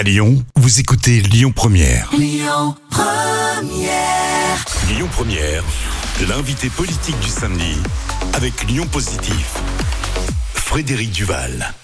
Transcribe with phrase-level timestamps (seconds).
[0.00, 2.08] À Lyon, vous écoutez Lyon Première.
[2.16, 4.64] Lyon Première.
[4.88, 5.62] Lyon Première,
[6.26, 7.76] l'invité politique du samedi
[8.32, 9.58] avec Lyon Positif.
[10.54, 11.74] Frédéric Duval.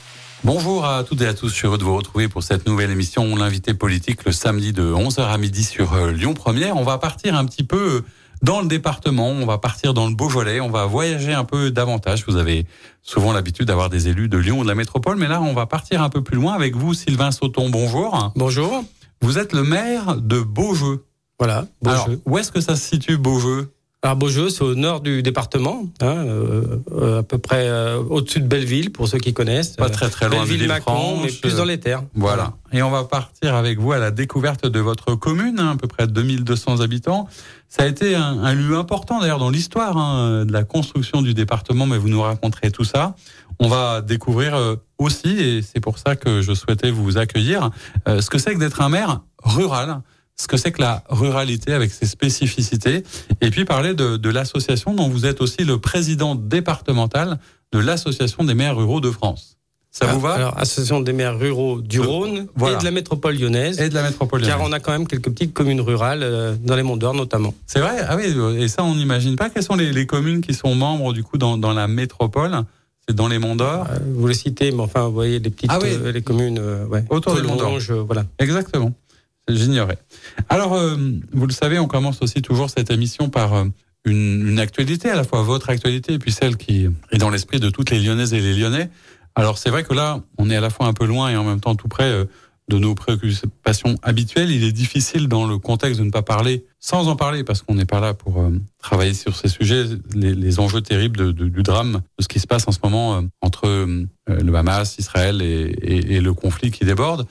[0.44, 2.90] Bonjour à toutes et à tous, je suis heureux de vous retrouver pour cette nouvelle
[2.90, 6.78] émission, l'invité politique le samedi de 11h à midi sur euh, Lyon Première.
[6.78, 8.02] On va partir un petit peu
[8.42, 12.24] dans le département, on va partir dans le Beaujolais, on va voyager un peu davantage.
[12.26, 12.66] Vous avez
[13.02, 15.66] souvent l'habitude d'avoir des élus de Lyon ou de la métropole, mais là on va
[15.66, 17.70] partir un peu plus loin avec vous, Sylvain Sauton.
[17.70, 18.32] Bonjour.
[18.36, 18.84] Bonjour.
[19.22, 21.04] Vous êtes le maire de Beaujeu.
[21.38, 22.20] Voilà, Alors, Beaujeu.
[22.26, 23.72] où est-ce que ça se situe Beaujeu?
[24.06, 28.38] Alors Beaujeu, c'est au nord du département, hein, euh, euh, à peu près euh, au-dessus
[28.38, 29.70] de Belleville, pour ceux qui connaissent.
[29.70, 32.04] Pas très très loin de Belleville-Macron, mais plus dans les terres.
[32.14, 32.52] Voilà.
[32.72, 35.88] Et on va partir avec vous à la découverte de votre commune, hein, à peu
[35.88, 37.26] près 2200 habitants.
[37.68, 41.34] Ça a été un, un lieu important d'ailleurs dans l'histoire hein, de la construction du
[41.34, 43.16] département, mais vous nous raconterez tout ça.
[43.58, 47.70] On va découvrir euh, aussi, et c'est pour ça que je souhaitais vous accueillir,
[48.06, 50.00] euh, ce que c'est que d'être un maire rural,
[50.36, 53.02] ce que c'est que la ruralité avec ses spécificités,
[53.40, 57.38] et puis parler de, de l'association dont vous êtes aussi le président départemental
[57.72, 59.56] de l'association des maires ruraux de France.
[59.90, 60.32] Ça vous va?
[60.32, 62.76] Ah, Alors, Association des maires ruraux du De- Rhône voilà.
[62.76, 63.80] et de la métropole lyonnaise.
[63.80, 64.42] Et de la métropole.
[64.42, 64.68] car lyonnaise.
[64.70, 67.54] on a quand même quelques petites communes rurales euh, dans les Monts d'Or notamment.
[67.66, 68.04] C'est vrai?
[68.06, 68.24] Ah oui,
[68.62, 69.48] et ça, on n'imagine pas.
[69.48, 72.54] Quelles sont les, les communes qui sont membres, du coup, dans, dans la métropole?
[73.08, 73.86] C'est dans les Monts d'Or?
[73.90, 75.88] Euh, vous les citez, mais enfin, vous voyez les petites Ah oui.
[75.92, 77.78] euh, les communes, euh, ouais, Autour des Monts d'Or.
[77.88, 78.24] Euh, voilà.
[78.38, 78.92] Exactement.
[79.48, 79.98] J'ignorais.
[80.48, 80.96] Alors, euh,
[81.32, 83.64] vous le savez, on commence aussi toujours cette émission par euh,
[84.04, 87.60] une, une actualité, à la fois votre actualité et puis celle qui est dans l'esprit
[87.60, 88.90] de toutes les Lyonnaises et les Lyonnais.
[89.36, 91.44] Alors, c'est vrai que là, on est à la fois un peu loin et en
[91.44, 92.24] même temps tout près euh,
[92.68, 94.50] de nos préoccupations habituelles.
[94.50, 97.74] Il est difficile dans le contexte de ne pas parler sans en parler parce qu'on
[97.74, 102.22] n'est pas là pour euh, travailler sur ces sujets, les, enjeux terribles du drame, de
[102.22, 106.84] ce qui se passe en ce moment entre le Hamas, Israël et le conflit qui
[106.84, 107.26] déborde.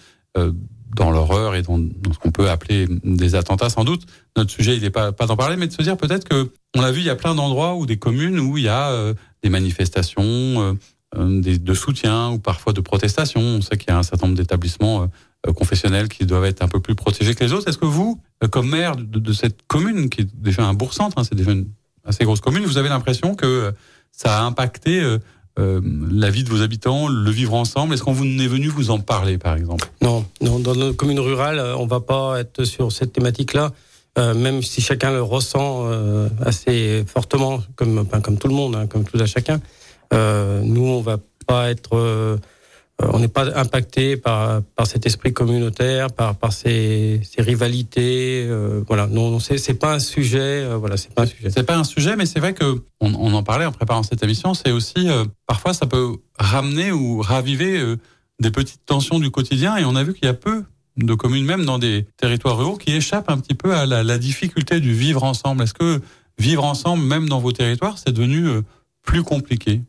[0.95, 4.05] Dans l'horreur et dans, ce qu'on peut appeler des attentats sans doute.
[4.37, 6.91] Notre sujet, il n'est pas, d'en parler, mais de se dire peut-être que on l'a
[6.91, 9.49] vu, il y a plein d'endroits ou des communes où il y a euh, des
[9.49, 10.73] manifestations euh,
[11.17, 13.41] euh, de soutien ou parfois de protestation.
[13.41, 15.09] On sait qu'il y a un certain nombre d'établissements
[15.55, 17.67] confessionnels qui doivent être un peu plus protégés que les autres.
[17.67, 18.19] Est-ce que vous,
[18.49, 21.67] comme maire de, cette commune, qui est déjà un bourg-centre, hein, c'est déjà une
[22.03, 23.73] assez grosse commune, vous avez l'impression que
[24.11, 25.03] ça a impacté
[25.57, 25.79] euh,
[26.11, 28.99] la vie de vos habitants, le vivre ensemble Est-ce qu'on vous est venu vous en
[28.99, 29.87] parler, par exemple?
[30.01, 33.71] Non, dans nos communes rurales, euh, on va pas être sur cette thématique-là,
[34.17, 35.89] euh, même si chacun le ressent
[36.45, 38.05] assez fortement, comme,
[38.39, 39.61] tout le monde, hein, comme tout à chacun.
[40.11, 41.17] Nous, on va
[41.47, 42.37] pas être,
[43.01, 48.45] on n'est pas impacté par par cet esprit communautaire, par par ces, rivalités.
[48.47, 50.63] euh, voilà, non, non, c'est pas un sujet.
[50.63, 51.49] euh, voilà, c'est pas un sujet.
[51.49, 54.53] C'est pas un sujet, mais c'est vrai que on, en parlait en préparant cette émission.
[54.53, 57.97] C'est aussi euh, parfois ça peut ramener ou raviver euh,
[58.39, 59.77] des petites tensions du quotidien.
[59.77, 60.63] Et on a vu qu'il y a peu
[60.97, 64.79] de communes, même dans des territoires ruraux, qui échappent un petit peu à la, difficulté
[64.79, 65.63] du vivre ensemble.
[65.63, 66.01] Est-ce que
[66.37, 68.61] vivre ensemble, même dans vos territoires, c'est devenu euh,
[69.03, 69.81] plus compliqué?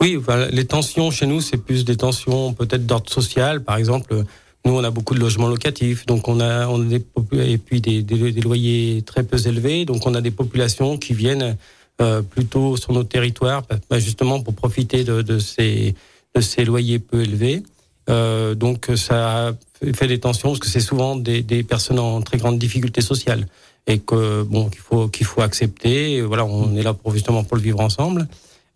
[0.00, 3.62] Oui, enfin, les tensions chez nous, c'est plus des tensions peut-être d'ordre social.
[3.62, 4.24] Par exemple,
[4.66, 7.80] nous, on a beaucoup de logements locatifs, donc on a, on a des et puis
[7.80, 11.56] des, des, loyers très peu élevés, donc on a des populations qui viennent
[12.00, 15.94] euh, plutôt sur nos territoires, bah, justement pour profiter de, de ces
[16.34, 17.62] de ces loyers peu élevés.
[18.10, 19.54] Euh, donc ça
[19.94, 23.46] fait des tensions parce que c'est souvent des, des personnes en très grande difficulté sociale
[23.86, 26.22] et que bon qu'il faut qu'il faut accepter.
[26.22, 28.26] Voilà, on est là pour justement pour le vivre ensemble.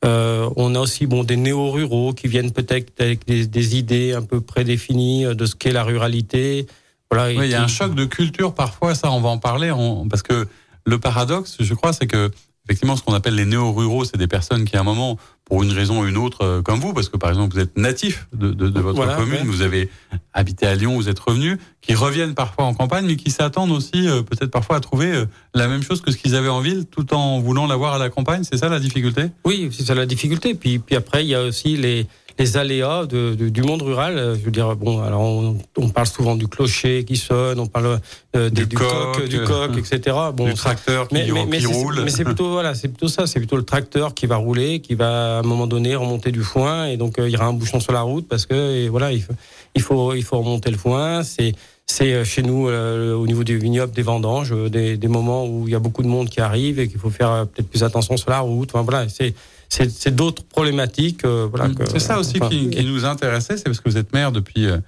[0.05, 4.23] Euh, on a aussi bon des néo-ruraux qui viennent peut-être avec des, des idées un
[4.23, 6.67] peu prédéfinies de ce qu'est la ruralité.
[7.11, 9.71] Voilà, Oui, il y a un choc de culture parfois, ça on va en parler,
[9.73, 10.47] on- parce que
[10.87, 12.31] le paradoxe, je crois, c'est que
[12.67, 15.73] effectivement ce qu'on appelle les néo-ruraux, c'est des personnes qui à un moment, pour une
[15.73, 18.51] raison ou une autre, euh, comme vous, parce que par exemple vous êtes natif de,
[18.51, 19.45] de, de votre Voilà, commune, ouais.
[19.45, 19.89] vous avez
[20.35, 24.09] habité à Lyon, vous êtes revenu, qui reviennent parfois en campagne, mais qui s'attendent aussi
[24.09, 26.85] euh, peut-être parfois à trouver euh, la même chose que ce qu'ils avaient en ville,
[26.87, 28.45] tout en voulant l'avoir à la campagne.
[28.45, 29.31] C'est ça la difficulté?
[29.45, 30.55] Oui, c'est ça la difficulté.
[30.55, 32.07] Puis, puis après, il y a aussi les,
[32.39, 34.17] les aléas de, de- du monde rural.
[34.19, 37.67] Euh, Je veux dire, bon, alors on, on parle souvent du clocher qui sonne, on
[37.67, 38.01] parle
[38.37, 40.17] euh, des- Du du, coq, coq, du euh, coq, etc.
[40.35, 42.03] Bon, Du tracteur qui, mais, mais, mais qui roule.
[42.05, 44.95] mais c'est plutôt voilà, c'est plutôt ça, c'est plutôt le tracteur qui va rouler, qui
[44.95, 47.53] va à un moment donné remonter du foin et donc euh, il y aura un
[47.53, 49.33] bouchon sur la route parce que et voilà, il faut
[49.75, 51.23] il faut il faut remonter le foin.
[51.23, 51.53] C'est
[51.91, 55.73] c'est chez nous euh, au niveau du vignoble des vendanges, des, des moments où il
[55.73, 58.29] y a beaucoup de monde qui arrive et qu'il faut faire peut-être plus attention sur
[58.31, 58.69] la route.
[58.75, 59.35] Enfin voilà, c'est
[59.69, 61.25] c'est c'est d'autres problématiques.
[61.25, 61.69] euh, voilà.
[61.75, 64.33] que- C'est ça aussi enfin, qui, qui nous intéressait, c'est parce que vous êtes maire
[64.33, 64.79] depuis euh,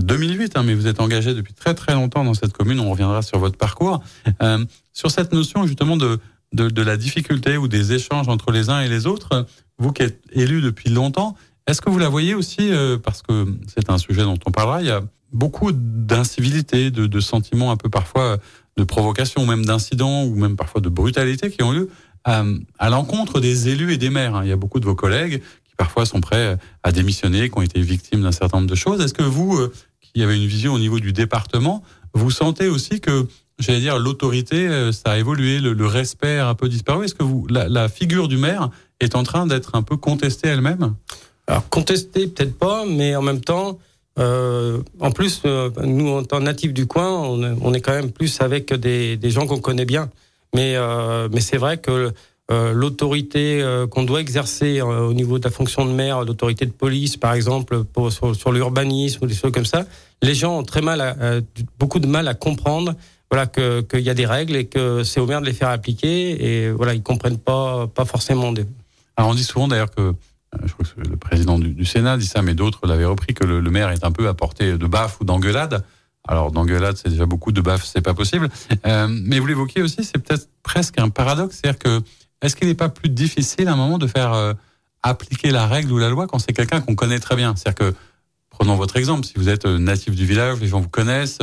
[0.00, 2.80] 2008, hein, mais vous êtes engagé depuis très très longtemps dans cette commune.
[2.80, 4.02] On reviendra sur votre parcours.
[4.42, 6.18] Euh, sur cette notion justement de,
[6.54, 9.46] de, de la difficulté ou des échanges entre les uns et les autres,
[9.78, 11.36] vous qui êtes élu depuis longtemps,
[11.66, 14.80] est-ce que vous la voyez aussi, euh, parce que c'est un sujet dont on parlera,
[14.80, 15.02] il y a
[15.32, 18.38] beaucoup d'incivilité, de, de, sentiments un peu parfois
[18.76, 21.88] de provocation, même d'incidents ou même parfois de brutalité qui ont lieu
[22.24, 22.44] à,
[22.78, 24.40] à l'encontre des élus et des maires.
[24.42, 27.62] Il y a beaucoup de vos collègues qui parfois sont prêts à démissionner, qui ont
[27.62, 29.00] été victimes d'un certain nombre de choses.
[29.00, 31.82] Est-ce que vous, euh, qui avez une vision au niveau du département,
[32.14, 33.26] vous sentez aussi que
[33.58, 37.04] j'allais dire, l'autorité, euh, ça a évolué, le, respect a un peu disparu?
[37.04, 38.70] Est-ce que vous, la, figure du maire
[39.00, 40.94] est en train d'être un peu contestée elle-même?
[41.46, 43.78] Alors contestée, peut-être pas, mais en même temps,
[44.18, 48.40] euh, en plus, euh, nous, en tant natifs du coin, on, est quand même plus
[48.40, 50.10] avec des gens qu'on connaît bien.
[50.54, 52.12] Mais, euh, mais c'est vrai que
[52.50, 57.16] euh, l'autorité qu'on doit exercer au niveau de la fonction de maire, l'autorité de police,
[57.16, 59.86] par exemple, sur, l'urbanisme ou des choses comme ça,
[60.22, 61.42] les gens ont très mal,
[61.78, 62.94] beaucoup de mal à comprendre
[63.30, 66.44] voilà qu'il y a des règles et que c'est au maire de les faire appliquer
[66.44, 68.52] et voilà ils comprennent pas pas forcément.
[68.52, 68.66] Des...
[69.16, 70.02] On dit souvent d'ailleurs que
[70.54, 73.44] euh, je crois que le président du, Sénat dit ça, mais d'autres l'avaient repris que
[73.44, 75.84] le, maire est un peu à portée de baffe ou d'engueulade.
[76.26, 78.48] Alors d'engueulade, c'est déjà beaucoup de baffe, c'est pas possible.
[78.86, 82.00] Euh, mais vous l'évoquiez aussi, c'est peut-être presque un paradoxe, c'est-à-dire que
[82.40, 84.52] est-ce qu'il n'est pas plus difficile à un moment de faire euh,
[85.02, 87.54] appliquer la règle ou la loi quand c'est quelqu'un qu'on connaît très bien?
[87.56, 87.96] C'est-à-dire que
[88.50, 91.38] prenons votre exemple, si vous êtes natif du village, les gens vous connaissent,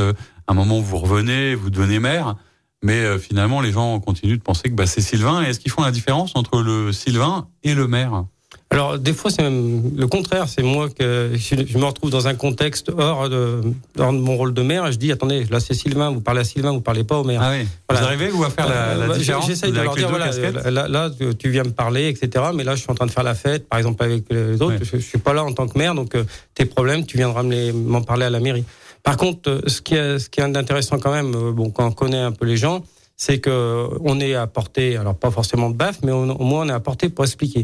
[0.50, 2.36] un moment vous revenez, vous devenez maire,
[2.84, 5.44] mais euh, finalement les gens continuent de penser que bah, c'est Sylvain.
[5.44, 8.26] Et est-ce qu'ils font la différence entre le Sylvain et le maire?
[8.72, 12.36] Alors des fois c'est même le contraire, c'est moi que je me retrouve dans un
[12.36, 13.62] contexte hors de,
[13.98, 16.42] hors de mon rôle de maire et je dis attendez là c'est Sylvain, vous parlez
[16.42, 17.42] à Sylvain, vous parlez pas au maire.
[17.44, 17.68] Ah oui.
[17.90, 20.32] Vous arrivez vous à faire la, la euh, différence J'essaye de leur dire voilà
[20.70, 22.46] là, là, tu viens me parler etc.
[22.54, 24.84] Mais là je suis en train de faire la fête par exemple avec les autres,
[24.84, 26.24] je, je, suis pas là en tant que maire donc euh,
[26.54, 28.66] tes problèmes tu viendras m'en parler à la mairie.
[29.04, 31.88] Par contre, euh, ce qui est, ce qui est intéressant quand même, euh, bon, quand
[31.88, 32.84] on connaît un peu les gens,
[33.16, 36.74] c'est que on est apporté, alors pas forcément de baffe, mais au moins on est
[36.74, 37.64] apporté pour expliquer.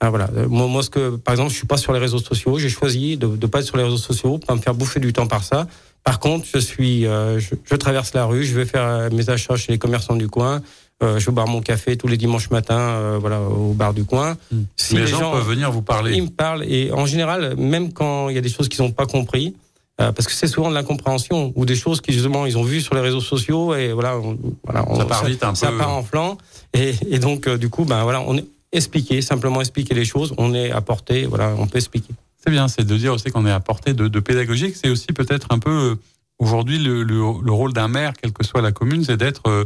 [0.00, 0.28] Ah, voilà.
[0.36, 2.58] Euh, moi, moi, ce que, par exemple, je suis pas sur les réseaux sociaux.
[2.58, 5.12] J'ai choisi de ne pas être sur les réseaux sociaux, pas me faire bouffer du
[5.12, 5.66] temps par ça.
[6.04, 9.78] Par contre, je suis, je, traverse la rue, je vais faire mes achats chez les
[9.78, 10.62] commerçants du coin.
[11.00, 14.36] je vais boire mon café tous les dimanches matins, voilà, au bar du coin.
[14.52, 14.62] Hmm.
[14.76, 16.14] Si les, gens, peuvent venir vous parler.
[16.14, 18.92] Ils me parlent et en général, même quand il y a des choses qu'ils n'ont
[18.92, 19.56] pas compris,
[19.98, 22.82] euh, parce que c'est souvent de l'incompréhension ou des choses qu'ils justement ils ont vues
[22.82, 24.20] sur les réseaux sociaux et voilà,
[24.62, 25.78] voilà on, ça part vite un ça peu.
[25.78, 26.36] part en flanc
[26.74, 28.44] et, et donc euh, du coup ben voilà on est
[28.76, 32.14] expliqué simplement expliquer les choses on est apporté voilà on peut expliquer.
[32.36, 34.76] C'est bien, c'est de dire aussi qu'on est apporté de, de pédagogique.
[34.76, 35.94] C'est aussi peut-être un peu euh,
[36.38, 39.64] aujourd'hui le, le, le, rôle d'un maire, quelle que soit la commune, c'est d'être euh,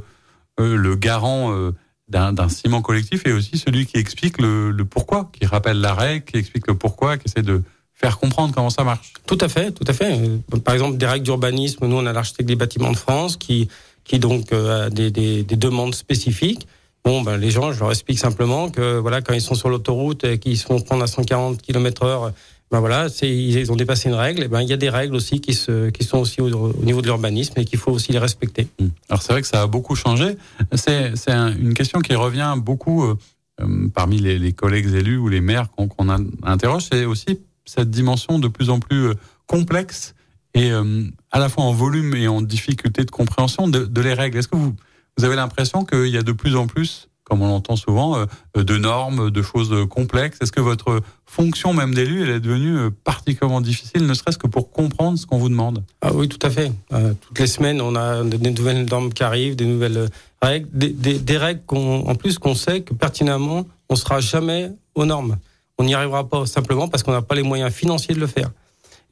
[0.59, 1.73] le garant
[2.09, 6.25] d'un ciment collectif et aussi celui qui explique le, le, pourquoi, qui rappelle la règle,
[6.25, 7.63] qui explique le pourquoi, qui essaie de
[8.01, 9.13] faire comprendre comment ça marche.
[9.27, 10.19] Tout à fait, tout à fait.
[10.19, 13.69] Euh, par exemple, des règles d'urbanisme, nous on a l'architecte des bâtiments de France qui
[14.05, 16.67] qui donc euh, a des, des, des, demandes spécifiques.
[17.05, 20.25] Bon, ben les gens, je leur explique simplement que voilà, quand ils sont sur l'autoroute
[20.25, 22.33] et qu'ils se font prendre à 140 km/h,
[22.71, 24.45] ben voilà, ils ont dépassé une règle.
[24.45, 27.01] Et ben il y a des règles aussi qui se qui sont aussi au, niveau
[27.01, 28.69] de l'urbanisme et qu'il faut aussi les respecter.
[28.79, 28.87] Mmh.
[29.09, 30.37] Alors c'est vrai que ça a beaucoup changé.
[30.75, 35.69] C'est c'est une question qui revient beaucoup euh, parmi les, collègues élus ou les maires
[35.71, 36.09] qu'on
[36.43, 36.87] interroge.
[36.93, 39.15] C'est aussi cette dimension de plus en plus euh,
[39.47, 40.15] complexe
[40.55, 44.15] et euh, à la fois en volume et en difficulté de compréhension de, de les
[44.15, 44.39] règles.
[44.39, 44.75] Est-ce que vous,
[45.17, 48.27] vous avez l'impression qu'il y a de plus en plus, comme on l'entend souvent, euh,
[48.63, 50.39] de normes, de choses complexes?
[50.41, 54.71] Est-ce que votre fonction même d'élu, elle est devenue particulièrement difficile, ne serait-ce que pour
[54.71, 55.83] comprendre ce qu'on vous demande?
[56.03, 56.73] Ah oui, tout à fait.
[57.21, 60.09] toutes les semaines, on a des nouvelles normes qui arrivent, des nouvelles
[60.43, 65.37] règles, des, règles en plus qu'on sait que pertinemment, on sera jamais aux normes.
[65.79, 68.51] On n'y arrivera pas simplement parce qu'on n'a pas les moyens financiers de le faire.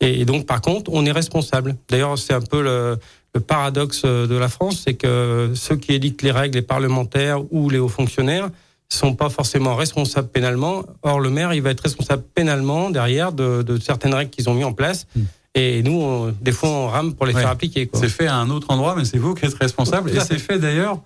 [0.01, 1.77] Et donc, par contre, on est responsable.
[1.89, 2.99] D'ailleurs, c'est un peu le,
[3.47, 7.79] paradoxe de la France, c'est que ceux qui édictent les règles, les parlementaires ou les
[7.79, 8.51] hauts fonctionnaires,
[8.89, 10.83] sont pas forcément responsables pénalement.
[11.03, 14.65] Or, le maire, il va être responsable pénalement derrière de, certaines règles qu'ils ont mis
[14.65, 15.07] en place.
[15.15, 15.23] Hmm.
[15.55, 17.91] Et nous, des fois, on rame pour les faire appliquer.
[17.95, 20.11] C'est fait à un autre endroit, mais c'est vous qui êtes responsable.
[20.11, 21.01] Et c'est fait d'ailleurs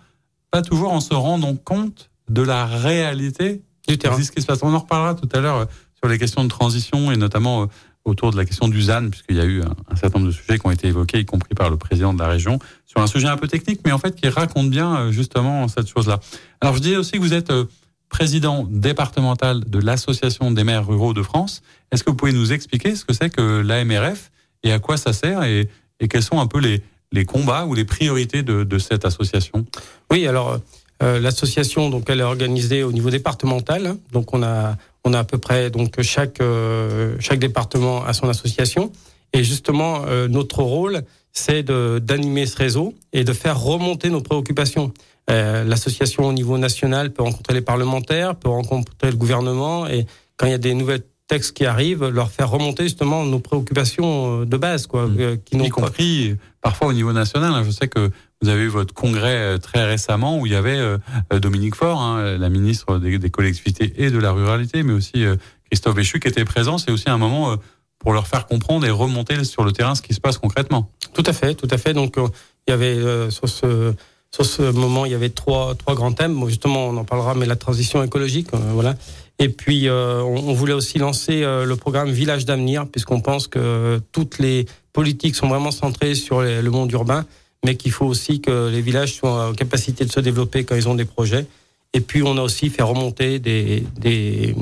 [0.50, 4.23] pas toujours en se rendant compte de la réalité du terrain.
[4.23, 4.62] Ce qui se passe.
[4.62, 5.64] On en reparlera tout à l'heure euh,
[5.97, 7.67] sur les questions de transition et notamment euh,
[8.05, 10.59] autour de la question du ZAN, puisqu'il y a eu un, certain nombre de sujets
[10.59, 13.29] qui ont été évoqués, y compris par le président de la région, sur un sujet
[13.29, 16.19] un peu technique, mais en fait qui raconte bien euh, justement cette chose-là.
[16.61, 17.53] Alors je disais aussi que vous êtes
[18.09, 21.63] président départemental de l'Association des maires ruraux de France.
[21.91, 24.31] Est-ce que vous pouvez nous expliquer ce que c'est que l'AMRF
[24.63, 25.69] et à quoi ça sert et,
[26.11, 26.83] quels sont un peu les,
[27.13, 29.65] les combats ou les priorités de, de cette association?
[30.11, 30.59] Oui, alors
[31.03, 33.97] euh, l'association, donc, elle est organisée au niveau départemental.
[34.13, 38.29] Donc, on a, on a à peu près donc chaque euh, chaque département a son
[38.29, 38.93] association.
[39.33, 44.93] Et justement, euh, notre rôle, c'est d'animer ce réseau et de faire remonter nos préoccupations.
[45.29, 50.05] L'association au niveau national peut rencontrer les parlementaires, peut rencontrer le gouvernement, et
[50.37, 54.45] quand il y a des nouvelles textes qui arrivent, leur faire remonter justement nos préoccupations
[54.45, 55.39] de base, quoi, mmh.
[55.47, 57.55] qui y compris parfois au niveau national.
[57.55, 57.63] Hein.
[57.65, 58.11] Je sais que
[58.43, 60.79] vous avez eu votre congrès très récemment où il y avait
[61.41, 65.25] Dominique Faure, hein, la ministre des, collectivités et de la ruralité, mais aussi
[65.71, 66.77] Christophe Béchu qui était présent.
[66.77, 67.57] C'est aussi un moment
[67.99, 70.91] pour leur faire comprendre et remonter sur le terrain ce qui se passe concrètement.
[71.15, 71.95] Tout à fait, tout à fait.
[71.95, 73.31] Donc il y avait
[74.33, 76.43] sur ce moment, il y avait trois, trois grands thèmes.
[76.49, 78.95] Justement, on en parlera, mais la transition écologique, euh, voilà.
[79.39, 84.01] Et puis, euh, on, voulait aussi lancer euh, le programme Village d'avenir, puisqu'on pense que
[84.13, 87.27] toutes les politiques sont vraiment centrées sur le monde urbain,
[87.64, 90.88] mais qu'il faut aussi que les villages soient en capacité de se développer quand ils
[90.88, 91.47] ont des projets.
[91.95, 94.54] Et puis, on a aussi fait remonter des, des,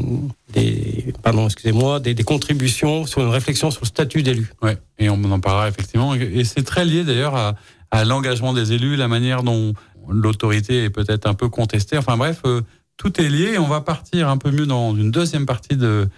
[0.52, 4.52] des pardon, excusez-moi, des, contributions sur une réflexion sur le statut d'élu.
[4.62, 6.14] Ouais, et on en parlera effectivement.
[6.14, 7.54] Et c'est très lié d'ailleurs
[7.90, 9.74] à l'engagement des élus, la manière dont
[10.08, 11.96] l'autorité est peut-être un peu contestée.
[11.98, 12.62] Enfin bref, euh,
[12.96, 13.58] tout est lié.
[13.58, 16.08] On va partir un peu mieux dans une deuxième partie de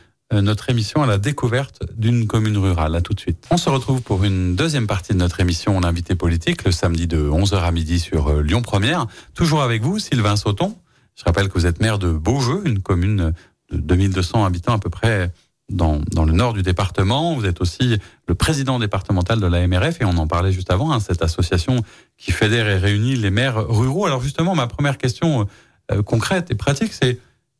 [0.40, 2.94] notre émission à la découverte d'une commune rurale.
[2.94, 3.46] À tout de suite.
[3.50, 7.06] On se retrouve pour une deuxième partie de notre émission en invité politique le samedi
[7.06, 9.06] de 11h à midi sur euh, Lyon Première.
[9.34, 10.76] Toujours avec vous, Sylvain Sauton.
[11.16, 13.34] Je rappelle que vous êtes maire de Beaujeu, une commune
[13.70, 15.30] de 2200 habitants à peu près
[15.70, 17.34] dans, dans, le nord du département.
[17.34, 20.92] Vous êtes aussi le président départemental de la MRF et on en parlait juste avant,
[20.92, 21.82] hein, cette association
[22.16, 24.06] qui fédère et réunit les maires ruraux.
[24.06, 25.46] Alors justement, ma première question
[25.90, 27.18] euh, concrète et pratique, c'est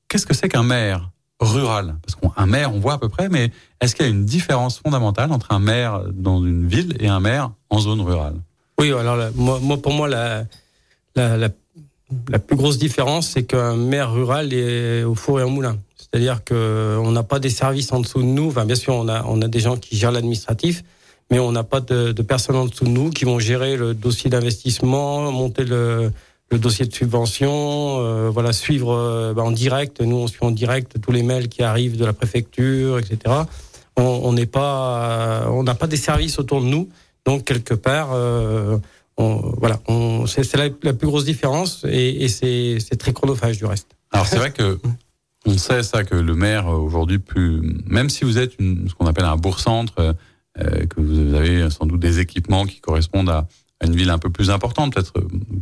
[0.09, 1.11] qu'est-ce que c'est qu'un maire?
[1.43, 4.25] Rural Parce qu'un maire, on voit à peu près, mais est-ce qu'il y a une
[4.25, 8.35] différence fondamentale entre un maire dans une ville et un maire en zone rurale?
[8.79, 10.45] Oui, alors moi, pour moi, la,
[11.17, 11.49] la,
[12.39, 15.79] plus grosse différence, c'est qu'un maire rural est au four et au moulin.
[15.97, 18.49] C'est-à-dire que on n'a pas des services en dessous de nous.
[18.49, 20.85] Enfin, bien sûr, on a, on a des gens qui gèrent l'administratif,
[21.31, 24.29] mais on n'a pas de, personnes en dessous de nous qui vont gérer le dossier
[24.29, 26.13] d'investissement, monter le,
[26.53, 30.01] le, dossier de subvention, euh, voilà, suivre euh, bah, en direct.
[30.01, 33.19] Nous, on suit en direct tous les mails qui arrivent de la préfecture, etc.
[33.97, 36.89] On n'est pas, euh, on n'a pas des services autour de nous,
[37.25, 38.17] donc quelque part.
[39.19, 39.79] Voilà,
[40.27, 43.89] c'est la, plus grosse différence et, c'est très chronophage du reste.
[44.11, 44.79] Alors c'est vrai que
[45.45, 47.21] on sait ça que le maire aujourd'hui,
[47.87, 50.17] même si vous êtes ce qu'on appelle un bourg-centre,
[50.57, 53.47] que vous avez sans doute des équipements qui correspondent à,
[53.83, 55.13] une ville un peu plus importante, peut-être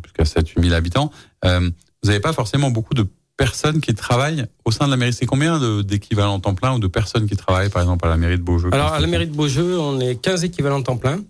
[0.05, 1.11] jusqu'à 7-8 000 habitants,
[1.45, 1.71] euh,
[2.03, 5.13] vous n'avez pas forcément beaucoup de personnes qui travaillent au sein de la mairie.
[5.13, 8.37] C'est combien d'équivalents temps plein ou de personnes qui travaillent, par exemple, à la mairie
[8.37, 11.21] de Beaujeu Alors, à la mairie de Beaujeu, on est 15 équivalents temps plein.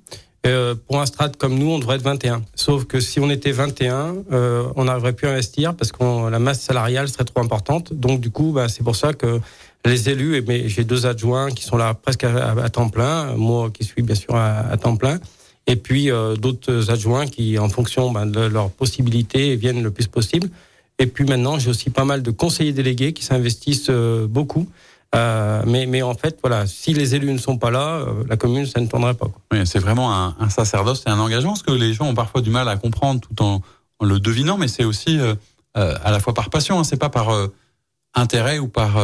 [0.47, 2.43] Euh, pour un strat comme nous, on devrait être 21.
[2.55, 6.39] Sauf que si on était 21, euh, on n'arriverait plus à investir parce que la
[6.39, 7.93] masse salariale serait trop importante.
[7.93, 9.41] Donc du coup, bah, c'est pour ça que
[9.85, 13.85] les élus, mais j'ai deux adjoints qui sont là presque à, temps plein, moi qui
[13.85, 15.19] suis bien sûr à, temps plein,
[15.71, 20.09] et puis euh, d'autres adjoints qui, en fonction bah, de leurs possibilités, viennent le plus
[20.09, 20.51] possible.
[20.99, 24.67] Et puis maintenant, j'ai aussi pas mal de conseillers délégués qui s'investissent euh, beaucoup.
[25.15, 28.81] Euh, mais, en fait, voilà, si les élus ne sont pas là, la commune, ça
[28.81, 29.29] ne tournerait pas.
[29.53, 32.51] Oui, c'est vraiment un, sacerdoce et un engagement, ce que les gens ont parfois du
[32.51, 33.61] mal à comprendre tout en,
[34.03, 35.19] le devinant, mais c'est aussi
[35.75, 37.29] à la fois par passion, hein, c'est pas par
[38.15, 38.99] intérêt ou par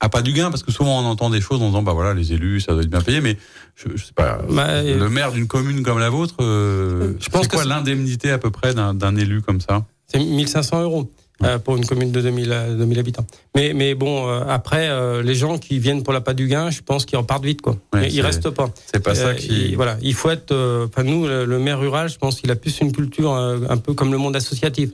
[0.00, 2.14] à pas du gain, parce que souvent on entend des choses en disant bah voilà
[2.14, 3.36] les élus ça doit être bien payé, mais
[3.76, 7.64] je, je sais pas bah, le maire d'une commune comme la vôtre, je pense quoi
[7.64, 9.84] l'indemnité à peu près d'un élu comme ça?
[10.06, 11.10] C'est 1500 euros.
[11.42, 13.26] Euh, pour une commune de 2000, 2000 euh, habitants.
[13.56, 14.90] Mais, mais bon, euh, après,
[15.22, 17.76] les gens qui viennent pour la pas du gain, je pense qu'ils repartent vite, quoi.
[17.94, 18.68] mais ils restent pas.
[18.92, 19.74] C'est pas ça qui.
[19.74, 20.54] voilà, il faut être.
[20.86, 24.12] Enfin, nous, le, maire rural, je pense qu'il a plus une culture un peu comme
[24.12, 24.90] le monde associatif.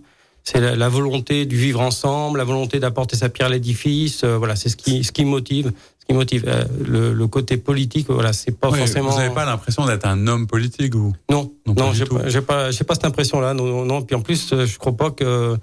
[0.49, 4.25] C'est la, volonté du vivre ensemble, la volonté d'apporter sa pierre à l'édifice.
[4.25, 5.73] voilà, c'est ce qui, ce qui motive
[6.09, 6.45] qui motive
[6.87, 10.47] le, le, côté politique voilà c'est pas forcément vous n'avez pas l'impression d'être un homme
[10.47, 14.03] politique ou non non, non j'ai pas j'ai pas, pas cette impression là non non
[14.03, 15.59] puis en plus je crois pas que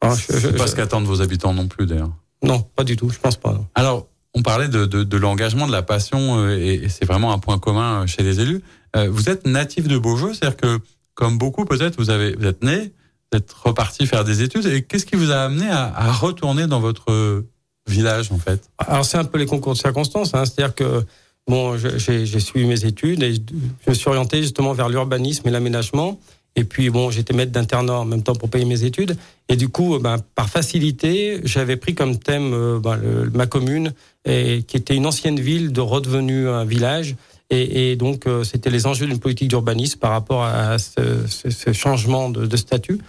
[0.00, 2.12] ah, je, pas ce qu'attendent vos habitants non plus, d'ailleurs.
[2.42, 3.58] Non, pas du tout, je pense pas.
[3.74, 7.38] Alors, on parlait de, de, de l'engagement, de la passion, euh, et, c'est vraiment un
[7.38, 8.62] point commun euh, chez les élus.
[8.96, 10.78] Euh, vous êtes natif de Beaujeu, c'est-à-dire que,
[11.14, 12.92] comme beaucoup peut-être, vous, avez, vous êtes né,
[13.32, 17.44] êtes reparti faire des études, et qu'est-ce qui vous a amené à, retourner dans votre
[17.86, 18.68] village, en fait?
[18.78, 21.04] Alors, c'est un peu les concours de circonstances, hein, c'est-à-dire que
[21.46, 26.18] bon, j'ai suivi mes études et je me suis orienté justement vers l'urbanisme et l'aménagement.
[26.56, 29.16] Et puis bon, j'étais maître d'internat en même temps pour payer mes études.
[29.48, 32.98] Et du coup, ben, par facilité, j'avais pris comme thème euh, ben,
[33.32, 33.92] ma commune,
[34.24, 37.16] qui était une ancienne ville de redevenu un village.
[37.50, 41.50] Et, et donc, euh, c'était les enjeux d'une politique d'urbanisme par rapport à ce, ce,
[41.50, 43.00] ce changement de, de statut.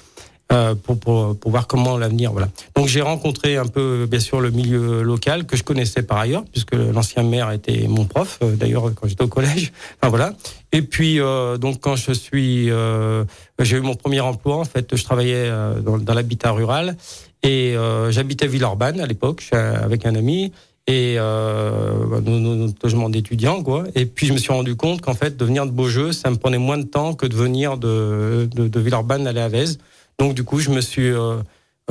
[0.52, 2.32] Euh, pour, pour, pour, voir comment l'avenir.
[2.32, 2.50] Voilà.
[2.76, 6.44] Donc j'ai rencontré un peu, bien sûr, le milieu local que je connaissais par ailleurs,
[6.52, 9.72] puisque l'ancien maire était mon prof, euh, d'ailleurs quand j'étais au collège.
[10.02, 10.34] Enfin voilà.
[10.72, 13.26] Et puis euh, donc quand je suis, euh,
[13.60, 14.56] j'ai eu mon premier emploi.
[14.56, 15.52] En fait, je travaillais
[15.86, 16.98] dans, dans l'habitat rural
[17.44, 17.76] et
[18.10, 20.52] j'habitais Villeurbanne à l'époque avec un ami.
[20.90, 23.84] Et euh, bah, notre logement d'étudiants quoi.
[23.94, 26.36] Et puis je me suis rendu compte qu'en fait de venir de Beaujeu, ça me
[26.36, 29.78] prenait moins de temps que de venir de de, Villeurbanne à Vèze.
[30.18, 31.36] Donc du coup, je me suis euh,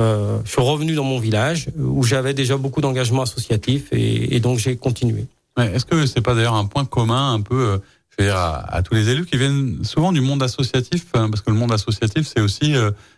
[0.01, 4.59] euh, je suis revenu dans mon village où j'avais déjà beaucoup d'engagement associatif et, donc
[4.59, 5.27] j'ai continué.
[5.57, 7.79] Est-ce que c'est pas d'ailleurs un point commun un peu
[8.19, 11.55] euh, à, tous les élus qui viennent souvent du monde associatif hein, parce que le
[11.55, 12.75] monde associatif c'est aussi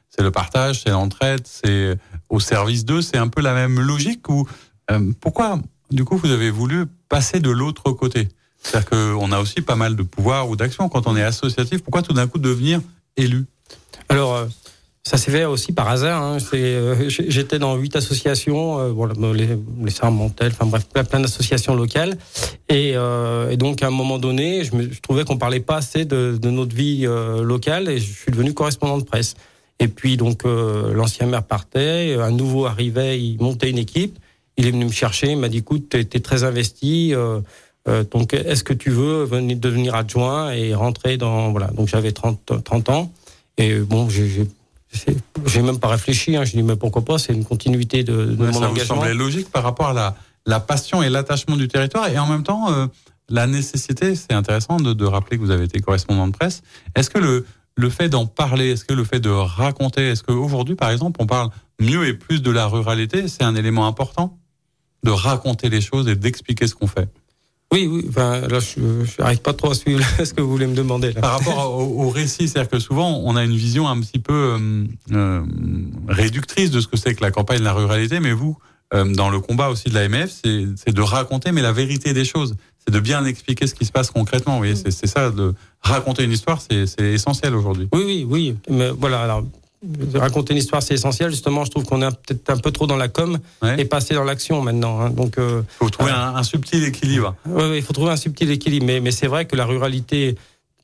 [0.10, 1.98] c'est le partage, c'est l'entraide, c'est
[2.30, 4.48] au service d'eux, c'est un peu la même logique ou
[4.90, 5.60] euh, pourquoi
[5.92, 8.30] du coup vous avez voulu passer de l'autre côté?
[8.64, 11.82] C'est-à-dire qu'on a aussi pas mal de pouvoir ou d'action quand on est associatif.
[11.82, 12.80] Pourquoi tout d'un coup devenir
[13.18, 13.46] élu?
[14.10, 14.48] Alors
[15.04, 16.22] ça s'est fait aussi par hasard.
[16.22, 16.38] Hein.
[16.54, 22.18] Euh, j'étais dans huit associations, euh, bon, les, les Sarmentelles, enfin bref, plein, d'associations locales.
[22.70, 26.50] Et, euh, donc à un moment donné, je, trouvais qu'on parlait pas assez de, de
[26.50, 29.34] notre vie euh, locale, et je suis devenu correspondant de presse.
[29.80, 34.20] Et puis donc euh, l'ancien maire partait, un nouveau arrivait, il montait une équipe.
[34.58, 37.14] Il est venu me chercher, il m'a dit écoute, tu es, très investi.
[38.12, 41.68] donc est-ce que tu veux venir devenir adjoint et rentrer dans voilà.
[41.68, 43.12] Donc j'avais 30 30 ans.
[43.58, 46.36] Et bon, j'ai même pas réfléchi.
[46.36, 46.44] Hein.
[46.46, 47.18] Je dis mais pourquoi pas?
[47.18, 48.78] C'est une continuité de, de mon ça engagement.
[48.80, 50.16] Ça semblait logique par rapport à la,
[50.46, 52.88] la passion et l'attachement du territoire et en même temps euh,
[53.30, 54.16] la nécessité.
[54.16, 56.62] C'est intéressant de, de, rappeler que vous avez été correspondant de presse.
[56.96, 57.46] Est-ce que le
[57.78, 61.26] le fait d'en parler, est-ce que le fait de raconter, est-ce qu'aujourd'hui par exemple on
[61.26, 64.38] parle mieux et plus de la ruralité, c'est un élément important?
[65.04, 67.10] De raconter les choses et d'expliquer ce qu'on fait.
[67.74, 68.06] Oui, oui.
[68.10, 71.14] Enfin, là, je n'arrive pas trop à suivre ce que vous voulez me demander.
[71.14, 71.22] Là.
[71.22, 74.34] Par rapport au, au récit, c'est-à-dire que souvent, on a une vision un petit peu
[74.34, 75.42] euh, euh
[76.08, 78.58] réductrice de ce que c'est que la campagne de la ruralité, mais vous,
[78.94, 82.56] euh, dans le combat aussi de l'AMF, c'est de raconter, mais la vérité des choses.
[82.86, 84.54] C'est de bien expliquer ce qui se passe concrètement.
[84.54, 87.88] Vous voyez, c'est ça, de raconter une histoire, c'est essentiel aujourd'hui.
[87.94, 88.56] Oui, oui, oui.
[88.70, 89.44] Mais voilà, alors
[90.16, 91.32] raconter une histoire, c'est essentiel.
[91.32, 93.40] Justement, je trouve qu'on est peut-être un peu trop dans la com
[93.78, 95.00] et passé dans l'action maintenant.
[95.00, 95.10] Hein.
[95.10, 97.36] Donc, euh, faut trouver un, un, subtil équilibre.
[97.46, 98.86] Oui, il faut trouver un subtil équilibre.
[98.86, 100.36] Mais, mais c'est vrai que la ruralité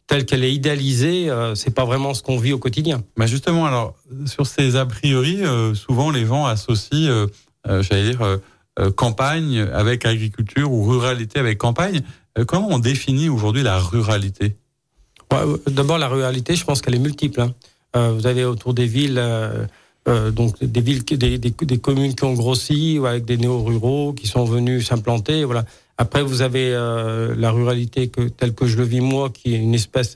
[0.08, 3.04] telle qu'elle est idéalisée, euh, c'est pas vraiment ce qu'on vit au quotidien.
[3.18, 3.94] Bah justement, alors
[4.26, 7.10] sur ces a priori, euh, souvent les gens associent,
[7.68, 8.40] euh, j'allais dire,
[8.96, 12.02] campagne avec agriculture ou ruralité avec campagne.
[12.48, 14.56] comment on définit aujourd'hui la ruralité?
[15.68, 17.42] D'abord, la ruralité, je pense qu'elle est multiple.
[17.42, 17.54] Hein.
[17.96, 19.66] Euh, vous avez autour des villes, euh,
[20.08, 24.46] euh, donc des villes, des, des, communes qui ont grossi, avec des néo-ruraux qui sont
[24.46, 25.44] venus s'implanter.
[25.46, 25.66] Voilà.
[25.98, 29.74] Après, vous avez la ruralité que, telle que je le vis moi, qui est une
[29.74, 30.16] espèce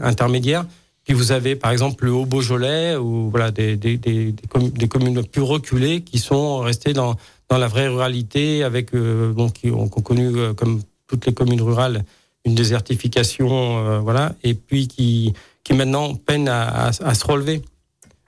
[0.00, 0.64] intermédiaire.
[1.04, 5.42] Puis vous avez, par exemple, le Haut-Beaujolais, ou voilà, des, des, des, des, communes plus
[5.42, 7.14] reculées qui sont restées dans,
[7.50, 12.02] dans la vraie ruralité, avec ont, qui ont connu, comme toutes les communes rurales,
[12.46, 15.34] une désertification, voilà, et puis qui
[15.66, 17.60] qui maintenant peinent à, à, se relever.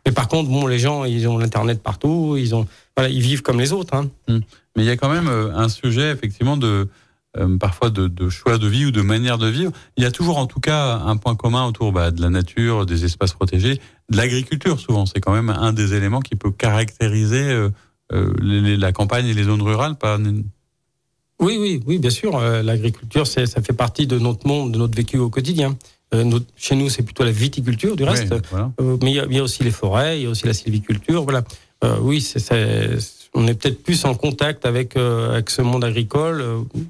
[0.05, 3.43] Mais par contre, bon, les gens, ils ont l'internet partout, ils ont, voilà, ils vivent
[3.43, 3.95] comme les autres.
[3.95, 4.11] Hein.
[4.27, 4.41] Hum.
[4.75, 6.89] Mais il y a quand même euh, un sujet effectivement de
[7.37, 9.71] euh, parfois de, de, choix de vie ou de manière de vivre.
[9.97, 12.87] Il y a toujours en tout cas un point commun autour bah, de la nature,
[12.87, 14.81] des espaces protégés, de l'agriculture.
[14.81, 17.71] Souvent, c'est quand même un des éléments qui peut caractériser euh,
[18.13, 19.95] euh les, la campagne et les zones rurales.
[21.41, 22.41] Oui, oui, oui, bien sûr.
[22.41, 25.77] L'agriculture, ça fait partie de notre monde, de notre vécu au quotidien.
[26.15, 28.33] Euh, chez nous, c'est plutôt la viticulture, du reste.
[28.33, 31.25] Euh, mais il y, a aussi les forêts, il y a aussi la sylviculture.
[31.25, 31.45] Voilà.
[31.85, 32.27] Euh, oui,
[33.35, 36.43] on est peut-être plus en contact avec, avec ce monde agricole,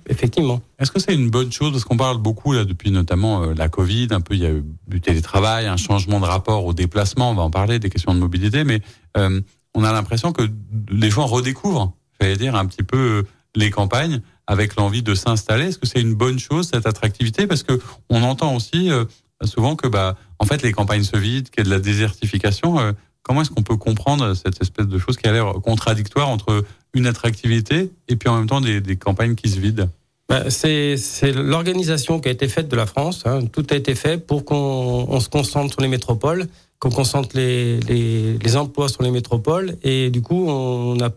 [0.09, 0.61] effectivement.
[0.78, 4.09] Est-ce que c'est une bonne chose Parce qu'on parle beaucoup, là, depuis notamment la Covid,
[4.12, 7.35] un peu, il y a eu du télétravail, un changement de rapport au déplacement, on
[7.35, 8.81] va en parler, des questions de mobilité, mais
[9.16, 10.42] on a l'impression que
[10.90, 13.24] les gens redécouvrent, j'allais dire, un petit peu
[13.57, 15.66] les campagnes avec l'envie de s'installer.
[15.66, 17.46] Est-ce que c'est une bonne chose cette attractivité?
[17.46, 19.04] Parce que on entend aussi euh,
[19.44, 22.80] souvent que bah en fait les campagnes se vident, qu'il y a de la désertification.
[22.80, 26.64] Euh, comment est-ce qu'on peut comprendre cette espèce de chose qui a l'air contradictoire entre
[26.94, 29.88] une attractivité et puis en même temps des, campagnes qui se vident?
[30.30, 30.96] Bah, c'est
[31.34, 33.24] l'organisation qui a été faite de la France.
[33.26, 33.40] Hein.
[33.52, 38.56] Tout a été fait pour qu'on on se concentre sur les métropoles, qu'on concentre les,
[38.56, 39.76] emplois sur les métropoles.
[39.82, 41.11] Et du coup, on a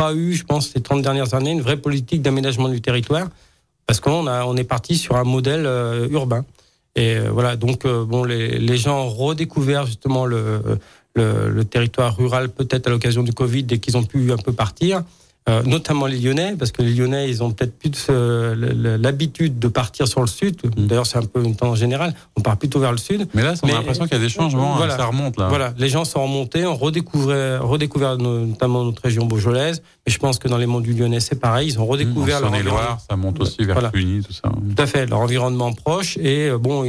[0.00, 3.28] pas eu, je pense, ces 30 dernières années, une vraie politique d'aménagement du territoire,
[3.86, 6.46] parce qu'on on est parti sur un modèle euh, urbain.
[6.96, 10.62] Et euh, voilà, donc euh, bon, les, gens ont redécouvert justement le,
[11.16, 15.02] le territoire rural, peut-être à l'occasion du Covid, dès qu'ils ont pu un peu partir.
[15.48, 20.06] Euh, notamment les Lyonnais, parce que les Lyonnais, ils ont peut-être plus l'habitude de partir
[20.06, 20.56] sur le sud.
[20.64, 20.86] Mm.
[20.86, 22.14] D'ailleurs, c'est un peu une tendance générale.
[22.36, 23.26] On part plutôt vers le sud.
[23.32, 24.74] Mais là, on a l'impression qu'il y a des changements.
[24.74, 25.48] Hein, voilà, ça remonte là.
[25.48, 29.82] Voilà, les gens sont remontés, on redécouvert, redécouvert notamment notre région beaujolaise.
[30.06, 31.68] Mais je pense que dans les monts du Lyonnais, c'est pareil.
[31.68, 33.88] Ils ont redécouvert mmh, leur ça monte aussi vers voilà.
[33.90, 34.50] Cluny, tout ça.
[34.50, 36.18] Tout à fait, leur environnement proche.
[36.18, 36.84] Et euh, bon,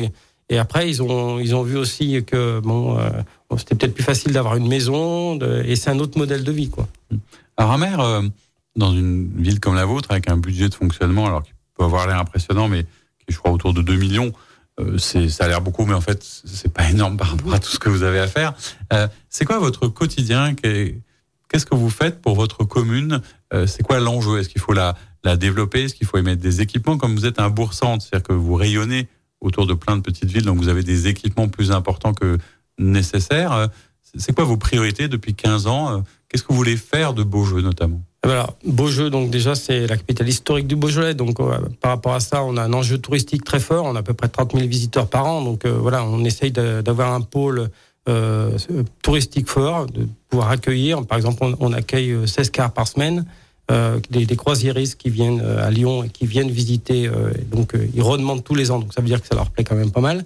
[0.49, 3.09] et, après, ils ont, ils ont vu aussi que bon, euh,
[3.57, 5.37] c'était peut-être plus facile d'avoir une maison.
[5.37, 6.87] De, et c'est un autre modèle de vie, quoi.
[7.61, 8.23] Alors, mère
[8.75, 12.07] dans une ville comme la vôtre, avec un budget de fonctionnement, alors qui peut avoir
[12.07, 14.33] l'air impressionnant, mais qui est, je crois, autour de 2 millions,
[14.79, 17.59] euh, c'est, ça a l'air beaucoup, mais en fait, c'est pas énorme par rapport à
[17.59, 18.53] tout ce que vous avez à faire.
[18.93, 20.55] Euh, c'est quoi votre quotidien?
[20.55, 23.21] Qu'est-ce que vous faites pour votre commune?
[23.53, 24.39] Euh, C'est quoi l'enjeu?
[24.39, 25.83] Est-ce qu'il faut la, la développer?
[25.83, 26.97] Est-ce qu'il faut émettre des équipements?
[26.97, 29.07] Comme vous êtes un bourg c'est-à-dire que vous rayonnez
[29.39, 32.37] autour de plein de petites villes, donc vous avez des équipements plus importants que
[32.79, 33.69] nécessaires.
[34.17, 38.01] C'est quoi vos priorités depuis 15 ans Qu'est-ce que vous voulez faire de Beaujeu notamment?
[38.23, 41.13] Eh ben Beaujeu, donc déjà, c'est la capitale historique du Beaujolais.
[41.13, 43.83] Donc, euh, par rapport à ça, on a un enjeu touristique très fort.
[43.83, 45.41] On a à peu près 30 000 visiteurs par an.
[45.41, 47.69] Donc, euh, voilà, on essaye d'avoir un pôle
[48.07, 48.57] euh,
[49.03, 51.05] touristique fort, de pouvoir accueillir.
[51.05, 53.25] Par exemple, on, on accueille 16 cars par semaine.
[53.69, 57.07] Euh, des, des, croisiéristes qui viennent euh, à Lyon et qui viennent visiter.
[57.07, 58.79] Euh, donc, ils redemandent tous les ans.
[58.79, 60.25] Donc, ça veut dire que ça leur plaît quand même pas mal.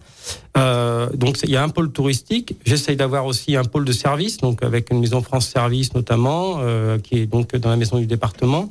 [1.13, 2.55] donc, il y a un pôle touristique.
[2.65, 6.59] J'essaye d'avoir aussi un pôle de service, donc avec une maison France Service notamment,
[7.03, 8.69] qui est donc dans la maison du département.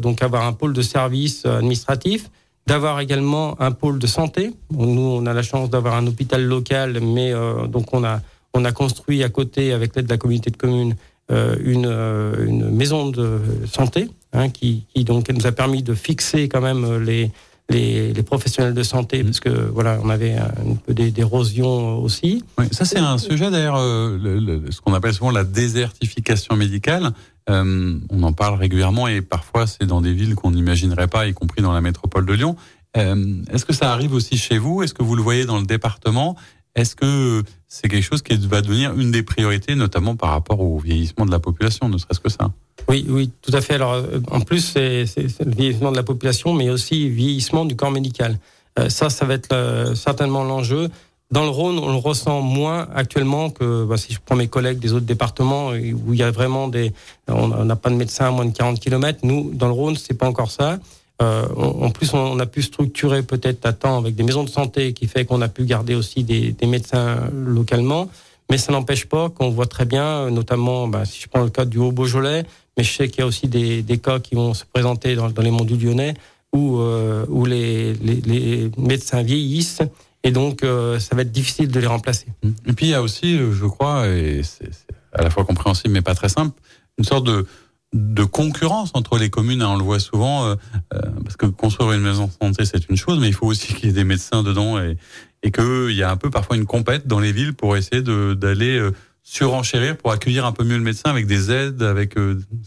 [0.00, 2.30] donc, avoir un pôle de service administratif
[2.66, 4.52] d'avoir également un pôle de santé.
[4.70, 7.32] Nous, on a la chance d'avoir un hôpital local, mais
[7.68, 8.20] donc on a
[8.54, 10.96] on a construit à côté, avec l'aide de la communauté de communes,
[11.30, 16.48] une, euh, une, maison de santé hein, qui, qui, donc nous a permis de fixer
[16.48, 17.30] quand même les,
[17.70, 19.26] les, les, professionnels de santé, mmh.
[19.26, 22.44] parce que voilà, on avait un peu d'érosion aussi.
[22.58, 27.12] Oui, ça c'est un sujet d'ailleurs, euh, ce qu'on appelle souvent la désertification médicale.
[27.50, 31.32] Euh, on en parle régulièrement et parfois c'est dans des villes qu'on n'imaginerait pas, y
[31.32, 32.56] compris dans la métropole de Lyon.
[32.96, 34.82] Euh, Est-ce que ça arrive aussi chez vous?
[34.82, 36.36] Est-ce que vous le voyez dans le département?
[36.74, 40.78] Est-ce que c'est quelque chose qui va devenir une des priorités, notamment par rapport au
[40.78, 42.50] vieillissement de la population, ne serait-ce que ça?
[42.88, 43.74] Oui, oui, tout à fait.
[43.74, 47.76] Alors, euh, en plus, c'est le vieillissement de la population, mais aussi le vieillissement du
[47.76, 48.38] corps médical.
[48.78, 50.90] Euh, ça, ça va être euh, certainement l'enjeu.
[51.30, 54.78] Dans le Rhône, on le ressent moins actuellement que bah, si je prends mes collègues
[54.78, 56.92] des autres départements où il y a vraiment des,
[57.26, 59.20] on n'a pas de médecins à moins de 40 km.
[59.22, 60.78] Nous, dans le Rhône, c'est pas encore ça.
[61.22, 64.92] Euh, en plus, on, a pu structurer peut-être à temps avec des maisons de santé
[64.92, 68.08] qui fait qu'on a pu garder aussi des, médecins localement.
[68.50, 71.64] Mais ça n'empêche pas qu'on voit très bien, notamment bah, si je prends le cas
[71.64, 72.44] du Haut-Beaujolais,
[72.76, 75.50] mais je sais qu'il y a aussi des, cas qui vont se présenter dans, les
[75.50, 76.14] monts du Lyonnais
[76.52, 79.82] où, euh, les, médecins vieillissent
[80.24, 82.26] et donc euh, ça va être difficile de les remplacer.
[82.66, 84.70] Et puis il y a aussi, je crois, et c'est
[85.12, 86.58] à la fois compréhensible mais pas très simple,
[86.98, 87.46] une sorte de
[87.92, 89.62] de concurrence entre les communes.
[89.62, 90.54] Hein, on le voit souvent, euh,
[90.94, 93.74] euh, parce que construire une maison de santé, c'est une chose, mais il faut aussi
[93.74, 94.96] qu'il y ait des médecins dedans et,
[95.42, 98.78] et qu'il y a un peu parfois une compète dans les villes pour essayer d'aller
[98.78, 101.82] euh, surenchérir, pour accueillir un peu mieux le médecin avec des aides.
[101.82, 102.14] avec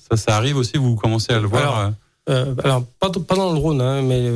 [0.09, 1.91] Ça, ça arrive aussi, vous commencez à le voir
[2.27, 4.31] alors, pas, pas, dans le Rhône, hein, mais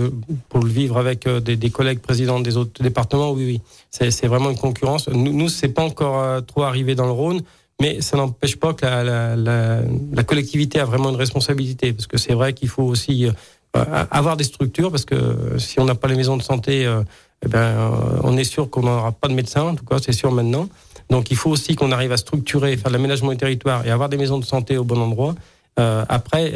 [0.48, 3.62] pour le vivre avec des, des, collègues présidents des autres départements, oui, oui.
[3.90, 5.08] C'est vraiment une concurrence.
[5.08, 7.42] Nous, nous c'est pas encore trop arrivé dans le Rhône
[7.80, 12.54] mais ça n'empêche pas que la, collectivité a vraiment une responsabilité, parce que c'est vrai
[12.54, 16.38] qu'il faut aussi euh, avoir des structures, parce que si on n'a pas les maisons
[16.38, 17.04] de santé, euh,
[17.46, 20.12] eh ben, euh, on est sûr qu'on n'aura pas de médecins, en tout cas, c'est
[20.12, 20.68] sûr maintenant.
[21.10, 24.10] Donc il faut aussi qu'on arrive à structurer, faire de l'aménagement du territoire et avoir
[24.10, 25.36] des maisons de santé au bon endroit.
[25.78, 26.54] Après,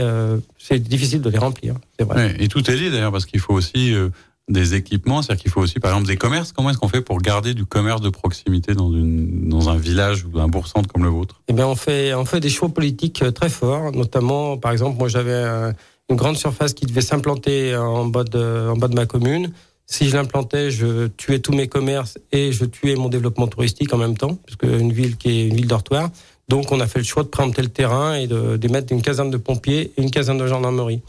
[0.59, 1.75] c'est difficile de les remplir.
[2.37, 3.95] Et tout est lié d'ailleurs, parce qu'il faut aussi
[4.49, 6.51] des équipements, c'est-à-dire qu'il faut aussi, par exemple, des commerces.
[6.51, 10.25] Comment est-ce qu'on fait pour garder du commerce de proximité dans, une, dans un village
[10.25, 11.41] ou un bourg-centre comme le vôtre?
[11.47, 14.97] Eh bien, on fait, on fait des choix politiques euh, très forts, notamment, par exemple,
[14.97, 15.73] moi j'avais
[16.09, 19.51] une grande surface qui devait s'implanter en bas de, en bas de ma commune.
[19.85, 23.97] Si je l'implantais, je tuais tous mes commerces et je tuais mon développement touristique en
[23.97, 26.09] même temps, puisque une ville qui est une ville dortoir.
[26.49, 29.01] Donc, on a fait le choix de prendre le terrain et de, de mettre une
[29.01, 31.01] caserne de pompiers et une caserne de gendarmerie.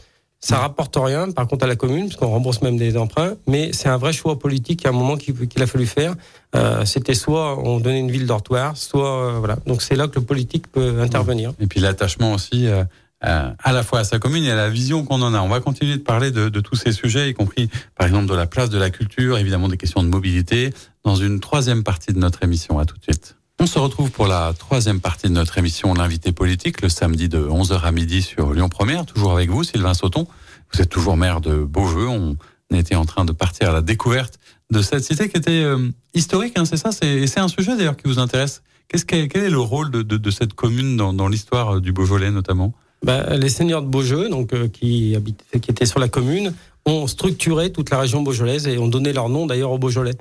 [0.45, 3.33] Ça rapporte rien, par contre, à la commune, puisqu'on rembourse même des emprunts.
[3.47, 6.13] Mais c'est un vrai choix politique à un moment qu'il a fallu faire.
[6.55, 9.57] Euh, C'était soit on donnait une ville dortoir, soit euh, voilà.
[9.65, 11.53] Donc c'est là que le politique peut intervenir.
[11.59, 12.67] Et puis l'attachement aussi.
[12.67, 12.83] Euh,
[13.21, 15.39] à la fois à sa commune et à la vision qu'on en a.
[15.39, 18.35] On va continuer de parler de, de, tous ces sujets, y compris par exemple de
[18.35, 20.71] la place de la culture, évidemment des questions de mobilité,
[21.03, 22.77] dans une troisième partie de notre émission.
[22.77, 23.35] À tout de suite.
[23.65, 27.39] On se retrouve pour la troisième partie de notre émission L'invité politique, le samedi de
[27.39, 30.27] 11h à midi sur Lyon Première, toujours avec vous, Sylvain Sauton.
[30.71, 32.07] Vous êtes toujours maire de Beaujeu.
[32.07, 32.37] On
[32.71, 34.37] était en train de partir à la découverte
[34.69, 36.91] de cette cité qui était euh, historique, hein, c'est ça?
[37.01, 38.61] Et c'est un sujet d'ailleurs qui vous intéresse.
[38.87, 42.71] Qu'est-ce quel est le rôle de, cette commune dans, l'histoire du Beaujolais notamment?
[43.03, 46.53] Bah, Les seigneurs de Beaujeu, donc, euh, qui, habitaient, qui étaient sur la commune,
[46.85, 50.13] ont structuré toute la région beaujolaise et ont donné leur nom d'ailleurs au Beaujolais.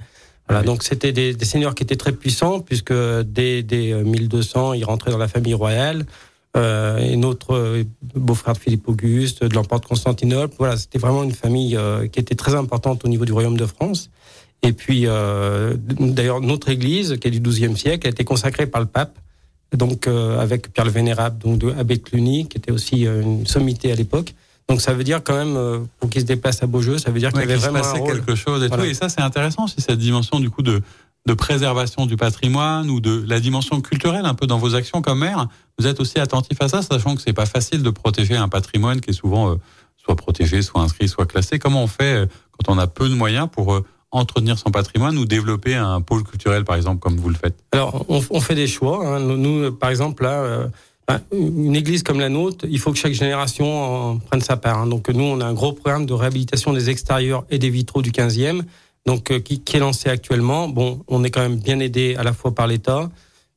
[0.48, 4.76] Voilà, donc c'était des, des, seigneurs qui étaient très puissants puisque dès, dès 1200 euh,
[4.76, 6.04] ils rentraient dans la famille royale.
[6.56, 10.54] Euh, et notre euh, beau-frère Philippe Auguste, de l'empereur de Constantinople.
[10.58, 13.66] Voilà, c'était vraiment une famille euh, qui était très importante au niveau du royaume de
[13.66, 14.10] France.
[14.62, 18.80] Et puis, euh, d'ailleurs, notre église, qui est du XIIe siècle, a été consacrée par
[18.80, 19.18] le pape
[19.72, 23.96] donc avec Pierre le Vénérable, donc de Abbé Cluny, qui était aussi une sommité à
[23.96, 24.32] l'époque.
[24.68, 27.30] Donc ça veut dire quand même, pour qu'il se déplace à Beaujeu, ça veut dire
[27.32, 28.14] qu'il y avait vraiment un rôle.
[28.14, 28.80] quelque chose et tout.
[28.80, 30.80] Et ça, c'est intéressant aussi, cette dimension du coup de,
[31.26, 35.20] de préservation du patrimoine ou de la dimension culturelle un peu dans vos actions comme
[35.20, 35.48] maire.
[35.78, 39.00] Vous êtes aussi attentif à ça, sachant que c'est pas facile de protéger un patrimoine
[39.00, 39.56] qui est souvent euh,
[39.96, 41.58] soit protégé, soit inscrit, soit classé.
[41.58, 45.16] Comment on fait euh, quand on a peu de moyens pour euh, entretenir son patrimoine
[45.18, 47.56] ou développer un pôle culturel, par exemple, comme vous le faites?
[47.72, 49.06] Alors, on, on fait des choix.
[49.06, 49.20] Hein.
[49.20, 50.68] Nous, par exemple, là,
[51.32, 54.78] une église comme la nôtre, il faut que chaque génération prenne sa part.
[54.78, 54.86] Hein.
[54.86, 58.10] Donc, nous, on a un gros programme de réhabilitation des extérieurs et des vitraux du
[58.10, 58.62] 15e
[59.06, 60.68] donc euh, qui, qui, est lancé actuellement.
[60.68, 63.10] Bon, on est quand même bien aidé à la fois par l'État,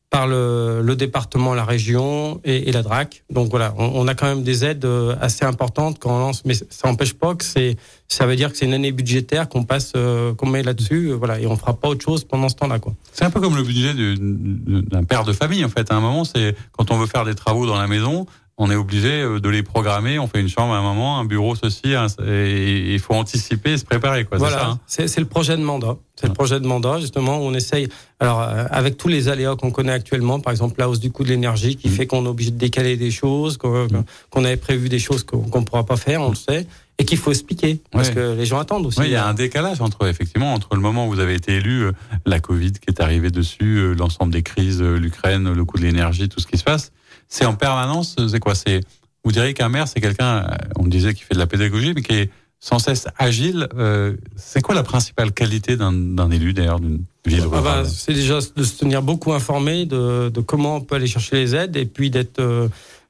[0.09, 3.23] par le, le, département, la région et, et la DRAC.
[3.29, 6.43] Donc voilà, on, on, a quand même des aides euh, assez importantes quand on lance,
[6.45, 7.75] mais ça n'empêche pas que c'est,
[8.07, 11.39] ça veut dire que c'est une année budgétaire qu'on passe, euh, qu'on met là-dessus, voilà,
[11.39, 12.93] et on fera pas autre chose pendant ce temps-là, quoi.
[13.11, 15.91] C'est un peu comme le budget d'un père de famille, en fait.
[15.91, 18.75] À un moment, c'est quand on veut faire des travaux dans la maison, on est
[18.75, 20.17] obligé euh, de les programmer.
[20.19, 21.93] On fait une chambre à un moment, un bureau, ceci,
[22.25, 24.25] et il faut anticiper et se préparer.
[24.25, 25.97] Quoi, voilà, hein c'est le projet de mandat.
[26.19, 27.87] C'est le projet de mandat, justement, où on essaye,
[28.19, 31.23] alors euh, avec tous les aléas qu'on connaît actuellement, par exemple la hausse du coût
[31.23, 31.91] de l'énergie qui mmh.
[31.91, 34.45] fait qu'on est obligé de décaler des choses, qu'on mmh.
[34.45, 36.65] avait prévu des choses qu'on ne pourra pas faire, on le sait,
[36.97, 38.99] et qu'il faut expliquer, parce que les gens attendent aussi.
[39.03, 41.83] Il y a un décalage entre, effectivement, entre le moment où vous avez été élu,
[41.83, 41.91] euh,
[42.25, 46.39] la Covid qui est arrivée dessus, l'ensemble des crises, l'Ukraine, le coût de l'énergie, tout
[46.39, 46.91] ce qui se passe,
[47.27, 48.15] c'est en permanence.
[48.29, 48.55] C'est quoi?
[48.55, 48.81] C'est
[49.27, 52.01] vous diriez qu'un maire, c'est quelqu'un, euh, on disait, qui fait de la pédagogie, mais
[52.01, 52.29] qui est
[52.61, 53.67] sans cesse agile.
[53.77, 58.39] Euh, c'est quoi la principale qualité d'un élu, d'ailleurs, d'une ville ah bah, C'est déjà
[58.55, 61.85] de se tenir beaucoup informé de, de, comment on peut aller chercher les aides et
[61.85, 62.69] puis d'être euh,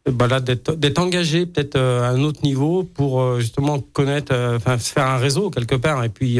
[0.09, 5.17] bah d'être engagé peut-être à un autre niveau pour justement connaître, enfin se faire un
[5.17, 6.39] réseau quelque part et puis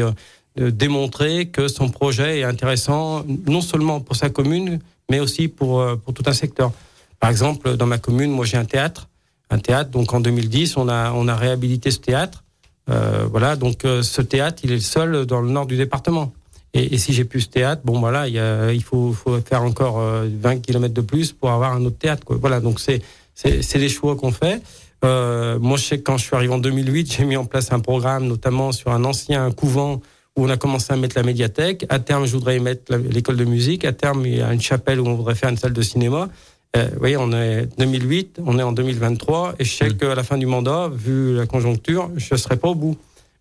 [0.56, 4.78] de démontrer que son projet est intéressant non seulement pour sa commune
[5.10, 6.72] mais aussi pour pour tout un secteur.
[7.20, 9.08] Par exemple, dans ma commune, moi j'ai un théâtre,
[9.50, 9.90] un théâtre.
[9.90, 12.44] Donc en 2010, on a on a réhabilité ce théâtre.
[12.90, 16.32] Euh, voilà, donc euh, ce théâtre, il est le seul dans le nord du département.
[16.74, 19.62] Et, si j'ai plus ce théâtre, bon voilà, il, y a, il faut, faut faire
[19.62, 22.24] encore 20 euh, kilomètres de plus pour avoir un autre théâtre.
[22.24, 22.36] Quoi.
[22.38, 23.02] Voilà, donc c'est
[23.34, 24.60] c'est les choix qu'on fait.
[25.04, 27.72] Euh, moi, je sais que quand je suis arrivé en 2008, j'ai mis en place
[27.72, 30.00] un programme, notamment sur un ancien couvent
[30.36, 31.86] où on a commencé à mettre la médiathèque.
[31.88, 33.84] À terme, je voudrais y mettre l'école de musique.
[33.84, 36.28] À terme, il y a une chapelle où on voudrait faire une salle de cinéma.
[36.76, 39.96] Euh, vous voyez, on est 2008, on est en 2023, et je sais mm.
[39.96, 42.96] qu'à la fin du mandat, vu la conjoncture, je ne serai pas au bout.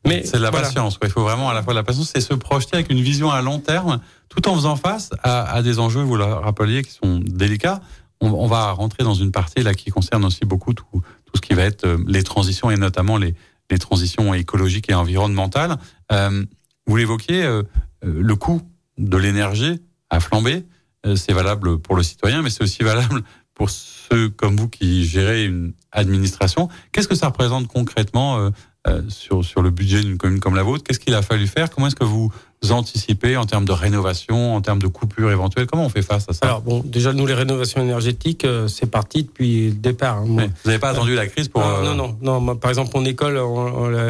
[0.05, 0.97] Mais c'est de la patience.
[1.03, 3.29] Il faut vraiment à la fois de la patience, c'est se projeter avec une vision
[3.29, 7.19] à long terme, tout en faisant face à, des enjeux, vous le rappeliez, qui sont
[7.19, 7.81] délicats.
[8.19, 11.53] On, va rentrer dans une partie là qui concerne aussi beaucoup tout, tout ce qui
[11.53, 13.35] va être euh, les transitions et notamment les,
[13.69, 15.77] les transitions écologiques et environnementales.
[16.11, 16.43] Euh,
[16.87, 17.61] vous l'évoquiez, euh,
[18.01, 18.61] le coût
[18.97, 20.65] de l'énergie a flambé.
[21.07, 25.05] Euh, c'est valable pour le citoyen, mais c'est aussi valable pour ceux comme vous qui
[25.05, 26.69] gérez une administration.
[26.91, 28.49] Qu'est-ce que ça représente concrètement euh,
[28.87, 30.83] euh, sur, sur le budget d'une commune comme la vôtre?
[30.83, 31.69] Qu'est-ce qu'il a fallu faire?
[31.69, 32.31] Comment est-ce que vous
[32.69, 36.33] anticipez en termes de rénovation, en termes de coupures éventuelles Comment on fait face à
[36.33, 36.45] ça?
[36.45, 40.17] Alors bon, déjà nous les rénovations énergétiques, c'est parti depuis le départ.
[40.17, 40.25] Hein.
[40.25, 42.39] vous n'avez pas attendu la crise pour Non, non, non.
[42.39, 43.39] Moi, par exemple, mon école,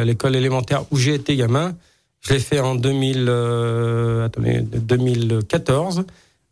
[0.04, 1.74] l'école élémentaire où j'ai été gamin,
[2.20, 3.28] je l'ai fait en 2000,
[4.24, 6.04] attendez, 2014.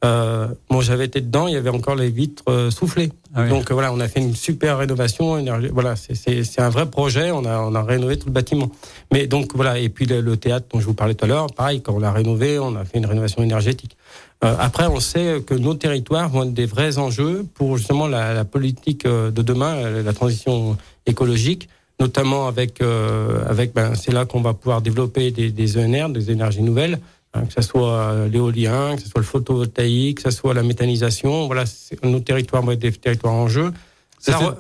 [0.07, 3.11] Euh, moi, j'avais été dedans, il y avait encore les vitres euh, soufflées.
[3.35, 5.45] Ah Donc voilà, on a fait une super rénovation.
[5.73, 7.33] Voilà, c'est un vrai projet.
[7.33, 8.71] On a, on a rénové tout le bâtiment.
[9.13, 11.83] Mais donc voilà, et puis le, théâtre dont je vous parlais tout à l'heure, pareil,
[11.83, 13.97] quand on l'a rénové, on a fait une rénovation énergétique.
[14.45, 18.33] Euh, après, on sait que nos territoires vont être des vrais enjeux pour justement la,
[18.33, 22.83] la politique euh, de demain, la transition écologique notamment avec
[23.49, 26.99] avec ben, c'est là qu'on va pouvoir développer des, des ENR, des énergies nouvelles.
[27.37, 31.47] Hein, que ce soit l'éolien, que ce soit le photovoltaïque, que ce soit la méthanisation.
[31.47, 31.65] Voilà,
[32.03, 33.73] nos territoires vont être des territoires en jeu.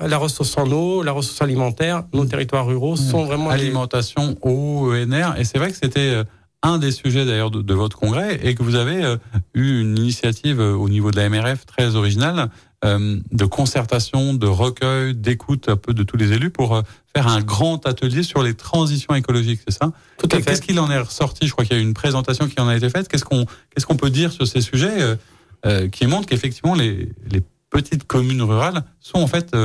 [0.00, 2.28] La, ressource en eau, la ressource alimentaire, nos mmh.
[2.28, 3.10] territoires ruraux mmh.
[3.10, 5.34] sont vraiment alimentation, eau, ENR.
[5.38, 6.24] Et c'est vrai que c'était euh,
[6.62, 9.16] un des sujets d'ailleurs de, votre congrès et que vous avez euh,
[9.54, 12.48] eu une initiative euh, au niveau de la MRF très originale euh,
[12.84, 16.82] de concertation, de recueil, d'écoute un peu de tous les élus pour euh,
[17.14, 19.92] faire un grand atelier sur les transitions écologiques, c'est ça?
[20.18, 20.42] Tout à fait.
[20.42, 21.46] Qu'est-ce qu'il en est ressorti?
[21.46, 23.08] Je crois qu'il y a eu une présentation qui en a été faite.
[23.08, 25.16] Qu'est-ce qu'on qu'est-ce qu'on peut dire sur ces sujets
[25.64, 29.56] euh, qui montrent qu'effectivement les, les petites communes rurales sont en fait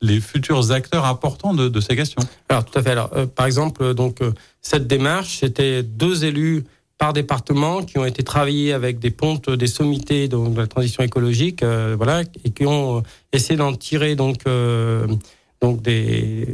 [0.00, 2.22] les futurs acteurs importants de, de, ces questions?
[2.48, 2.90] Alors tout à fait.
[2.90, 4.20] Alors par exemple, donc
[4.60, 6.64] cette démarche, c'était deux élus
[6.98, 11.62] par département qui ont été travaillés avec des pontes, des sommités de, la transition écologique,
[11.62, 13.00] euh, voilà, et qui ont euh,
[13.32, 15.06] essayé d'en tirer donc euh,
[15.60, 16.46] donc des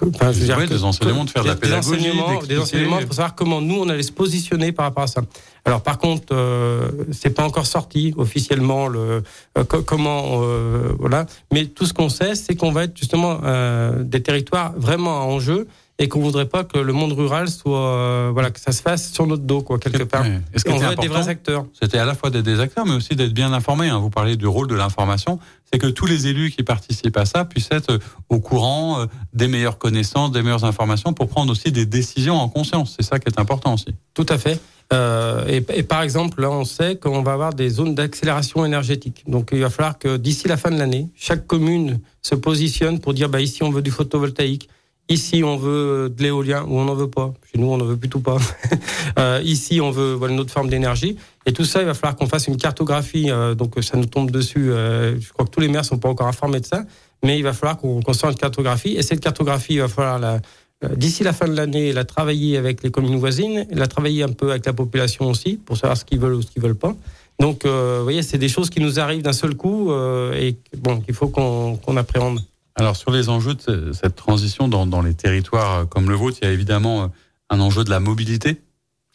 [0.00, 2.98] Enfin, je veux dire, des enseignements, de faire de la pédagogie, des enseignements, des enseignements
[2.98, 5.22] pour savoir comment nous on allait se positionner par rapport à ça.
[5.64, 9.22] Alors par contre, euh, c'est pas encore sorti officiellement le
[9.58, 14.04] euh, comment euh, voilà, mais tout ce qu'on sait, c'est qu'on va être justement euh,
[14.04, 15.66] des territoires vraiment en jeu
[15.98, 19.12] et qu'on voudrait pas que le monde rural soit euh, voilà que ça se fasse
[19.12, 20.24] sur notre dos quoi quelque part.
[20.54, 22.94] Est-ce qu'on veut être des vrais acteurs C'était à la fois d'être des acteurs mais
[22.94, 23.88] aussi d'être bien informés.
[23.88, 23.98] Hein.
[23.98, 25.38] Vous parlez du rôle de l'information,
[25.72, 29.48] c'est que tous les élus qui participent à ça puissent être au courant euh, des
[29.48, 32.94] meilleures connaissances, des meilleures informations pour prendre aussi des décisions en conscience.
[32.96, 33.94] C'est ça qui est important aussi.
[34.14, 34.60] Tout à fait.
[34.92, 39.22] Euh, et, et, par exemple, là, on sait qu'on va avoir des zones d'accélération énergétique.
[39.26, 43.12] Donc, il va falloir que d'ici la fin de l'année, chaque commune se positionne pour
[43.12, 44.70] dire, bah, ici, on veut du photovoltaïque,
[45.10, 47.32] Ici, on veut de l'éolien ou on n'en veut pas.
[47.50, 48.36] Chez nous, on n'en veut plutôt pas.
[49.18, 51.16] euh, ici, on veut voilà, une autre forme d'énergie.
[51.46, 53.30] Et tout ça, il va falloir qu'on fasse une cartographie.
[53.30, 54.70] Euh, donc, ça nous tombe dessus.
[54.70, 56.84] Euh, je crois que tous les maires sont pas encore informés de ça.
[57.24, 58.96] Mais il va falloir qu'on qu sorte une cartographie.
[58.98, 60.40] Et cette cartographie, il va falloir la,
[60.84, 64.32] euh, d'ici la fin de l'année, la travailler avec les communes voisines, la travailler un
[64.32, 66.94] peu avec la population aussi, pour savoir ce qu'ils veulent ou ce qu'ils veulent pas.
[67.40, 69.92] Donc, vous voyez, c'est des choses qui nous arrivent d'un seul coup
[70.34, 72.40] et bon, qu'il faut qu'on qu appréhende.
[72.78, 76.38] Alors sur les enjeux de cette transition dans, dans, les territoires euh, comme le vôtre,
[76.40, 77.06] il y a évidemment euh,
[77.50, 78.60] un enjeu de la mobilité.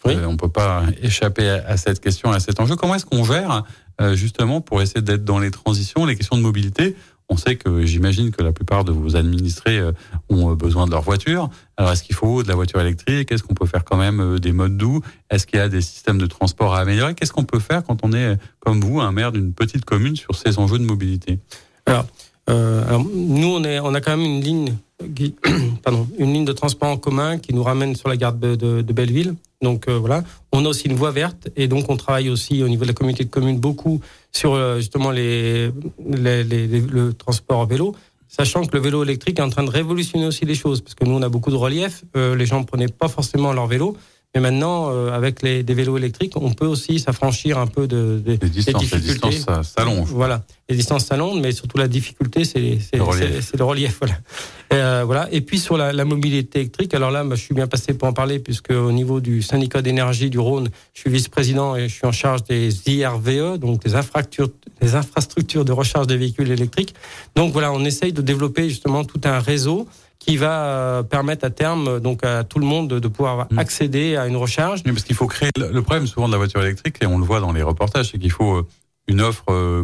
[0.05, 0.15] Oui.
[0.15, 2.75] Euh, on ne peut pas échapper à, à, cette question, à cet enjeu.
[2.75, 3.63] Comment est-ce qu'on gère
[4.01, 6.97] euh, justement pour essayer d'être dans les transitions, les questions de mobilité?
[7.29, 9.81] On sait que j'imagine que la plupart de vos administrés
[10.27, 11.49] ont besoin de leur voiture.
[11.77, 13.31] Alors est-ce qu'il faut de la voiture électrique?
[13.31, 15.01] Est-ce qu'on peut faire quand même des modes doux?
[15.29, 17.15] Est-ce qu'il y a des systèmes de transport à améliorer?
[17.15, 20.35] Qu'est-ce qu'on peut faire quand on est comme vous, un maire d'une petite commune, sur
[20.35, 21.39] ces enjeux de mobilité?
[21.85, 22.05] Alors,
[22.47, 24.77] alors, nous, on, est, on a quand même une ligne,
[25.83, 28.81] pardon, une ligne de transport en commun qui nous ramène sur la gare de, de,
[28.81, 29.35] de Belleville.
[29.63, 32.67] Donc euh, voilà, on a aussi une voie verte et donc on travaille aussi au
[32.67, 34.01] niveau de la communauté de communes beaucoup
[34.31, 35.71] sur euh, justement les,
[36.05, 37.95] les, les, le transport en vélo,
[38.27, 41.05] sachant que le vélo électrique est en train de révolutionner aussi les choses parce que
[41.05, 43.95] nous on a beaucoup de relief, euh, les gens ne prenaient pas forcément leur vélo.
[44.35, 48.19] Mais maintenant, euh, avec les, des vélos électriques, on peut aussi s'affranchir un peu de,
[48.25, 49.29] de les distances, des difficultés.
[49.29, 50.09] Les distances s'allongent.
[50.09, 53.99] Voilà, les distances s'allongent, mais surtout la difficulté, c'est le, le relief.
[54.03, 54.17] Voilà.
[54.73, 55.27] Euh, voilà.
[55.31, 58.07] Et puis sur la, la, mobilité électrique, alors là, moi, je suis bien passé pour
[58.07, 61.93] en parler, puisque au niveau du syndicat d'énergie du Rhône, je suis vice-président et je
[61.93, 64.49] suis en charge des IRVE, donc des infrastructures,
[64.81, 66.95] des infrastructures de recharge des véhicules électriques.
[67.35, 69.87] Donc voilà, on essaye de développer justement tout un réseau
[70.25, 73.59] qui va euh, permettre à terme donc à tout le monde de, pouvoir mmh.
[73.59, 74.81] accéder à une recharge.
[74.85, 77.25] Oui, parce qu'il faut créer le problème souvent de la voiture électrique et on le
[77.25, 78.67] voit dans les reportages, c'est qu'il faut euh,
[79.07, 79.83] une offre euh,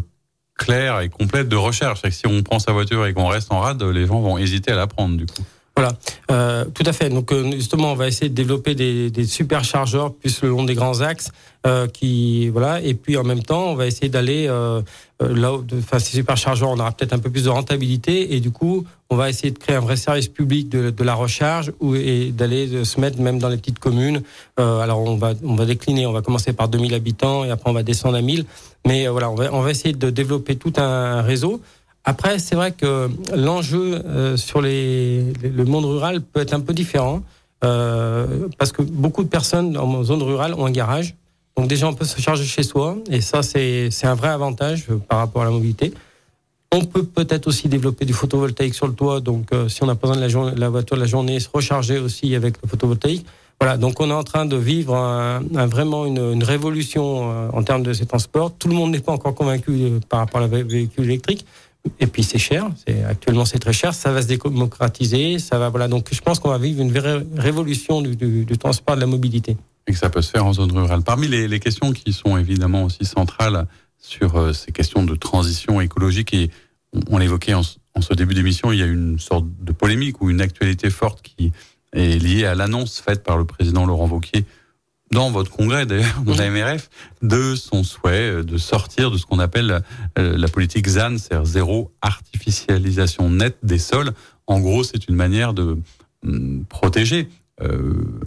[0.57, 1.57] claire et complète de
[2.01, 4.71] que si on prend sa voiture et qu'on reste en rade, les gens vont hésiter
[4.71, 5.43] à la prendre du coup.
[5.75, 5.93] Voilà,
[6.31, 7.07] euh, tout à fait.
[7.07, 10.99] Donc justement, on va essayer de développer des, des superchargeurs plus le long des grands
[10.99, 11.31] axes,
[11.65, 12.81] euh, qui voilà.
[12.81, 14.81] Et puis en même temps, on va essayer d'aller euh,
[15.19, 18.85] là, enfin ces superchargeurs, on aura peut-être un peu plus de rentabilité et du coup,
[19.09, 22.31] on va essayer de créer un vrai service public de, de la recharge ou, et
[22.31, 24.21] d'aller se mettre même dans les petites communes.
[24.59, 27.69] Euh, alors on va on va décliner, on va commencer par 2000 habitants et après
[27.69, 28.45] on va descendre à 1000.
[28.87, 31.61] Mais voilà, on va on va essayer de développer tout un réseau.
[32.05, 36.73] Après, c'est vrai que l'enjeu euh, sur les, le monde rural peut être un peu
[36.73, 37.21] différent
[37.63, 41.15] euh, parce que beaucoup de personnes en zone rurale ont un garage.
[41.59, 45.17] Donc déjà, on peut se charger chez soi et ça, c'est un vrai avantage par
[45.17, 45.93] rapport à la mobilité.
[46.71, 49.19] On peut peut-être aussi développer du photovoltaïque sur le toit.
[49.19, 52.33] Donc, euh, si on a besoin de la, voiture de la journée, se recharger aussi
[52.33, 53.25] avec le photovoltaïque.
[53.59, 54.95] Voilà, donc on est en train de vivre
[55.51, 58.53] vraiment une, révolution euh, en termes de ces transports.
[58.57, 61.45] Tout le monde n'est pas encore convaincu euh, par rapport à la véhicule électrique,
[61.99, 62.69] et puis c'est cher.
[63.09, 63.93] Actuellement c'est très cher.
[63.93, 65.39] Ça va se démocratiser.
[65.39, 65.89] Ça va voilà.
[65.89, 69.57] Donc je pense qu'on va vivre une vraie révolution du, du, transport de la mobilité.
[69.89, 71.01] Et que ça peut se faire en zone rurale.
[71.01, 73.65] Parmi les, les questions qui sont évidemment aussi centrales
[73.97, 76.51] sur euh, ces questions de transition écologique et
[76.93, 77.63] on, on l'évoquait en,
[77.95, 81.23] en, ce début d'émission, il y a une sorte de polémique ou une actualité forte
[81.23, 81.51] qui
[81.93, 84.45] est liée à l'annonce faite par le président Laurent Wauquiez
[85.11, 86.91] dans votre congrès d'ailleurs, de la MRF,
[87.23, 89.81] de son souhait de sortir de ce qu'on appelle
[90.19, 94.11] euh, la politique ZAN, c'est-à-dire zéro artificialisation nette des sols.
[94.45, 95.79] En gros, c'est une manière de
[96.23, 97.38] hum, protéger euh,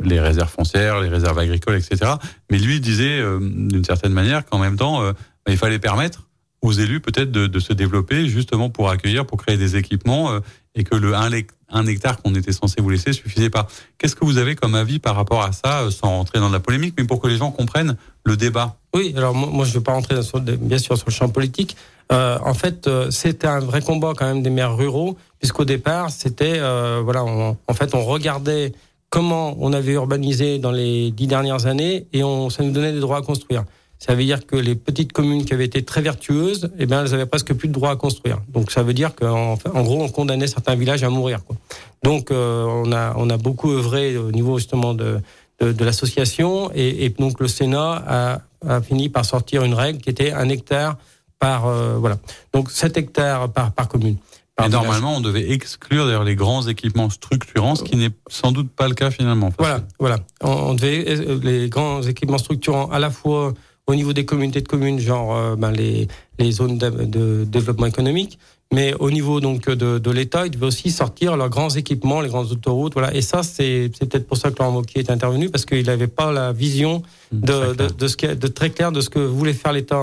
[0.05, 2.13] les réserves foncières, les réserves agricoles, etc.
[2.51, 5.13] Mais lui disait euh, d'une certaine manière qu'en même temps, euh,
[5.49, 6.27] il fallait permettre
[6.63, 10.41] aux élus peut-être de, se développer justement pour accueillir, pour créer des équipements euh,
[10.75, 11.31] et que le 1
[11.73, 13.67] un hectare qu'on était censé vous laisser suffisait pas.
[13.99, 16.61] Qu'est-ce que vous avez comme avis par rapport à ça, euh, sans rentrer dans la
[16.61, 18.77] polémique, mais pour que les gens comprennent le débat?
[18.95, 21.77] Oui, alors moi, je ne veux pas rentrer dans, bien sûr sur le champ politique.
[22.13, 26.11] Euh, en fait, euh, c'était un vrai combat quand même des maires ruraux, puisqu'au départ,
[26.11, 28.73] c'était euh, voilà, en fait, on regardait
[29.13, 33.01] comment on avait urbanisé dans les dix dernières années et on, ça nous donnait des
[33.01, 33.65] droits à construire.
[33.99, 37.13] Ça veut dire que les petites communes qui avaient été très vertueuses, eh bien, elles
[37.13, 38.41] avaient presque plus de droits à construire.
[38.49, 41.45] Donc, ça veut dire qu'en en gros, on condamnait certains villages à mourir.
[41.45, 41.57] Quoi.
[42.03, 45.21] Donc on a on a beaucoup œuvré au niveau justement de
[45.61, 50.33] de, l'association et, donc le Sénat a, a, fini par sortir une règle qui était
[50.33, 50.97] un hectare
[51.39, 52.17] par voilà.
[52.53, 54.17] Donc 7 hectares par par commune.
[54.65, 58.71] Et normalement, on devait exclure d'ailleurs les grands équipements structurants, ce qui n'est sans doute
[58.71, 59.51] pas le cas finalement.
[59.59, 60.19] Voilà, voilà.
[60.43, 63.55] On, devait les grands équipements structurants à la fois
[63.87, 66.07] au niveau des communautés de communes, genre euh, ben, les,
[66.39, 68.39] les zones de, développement économique,
[68.73, 72.29] mais au niveau donc de, de l'État, ils devaient aussi sortir leurs grands équipements, les
[72.29, 73.15] grandes autoroutes, voilà.
[73.15, 76.31] Et ça, c'est peut-être pour ça que Laurent Wauquiez est intervenu parce qu'il n'avait pas
[76.31, 79.73] la vision de, de, de, ce qui, de très clair de ce que voulait faire
[79.73, 79.99] l'État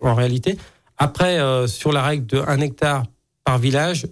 [0.00, 0.58] en réalité.
[0.98, 3.04] Après, euh, sur la règle de 1 hectare
[3.44, 4.06] par village,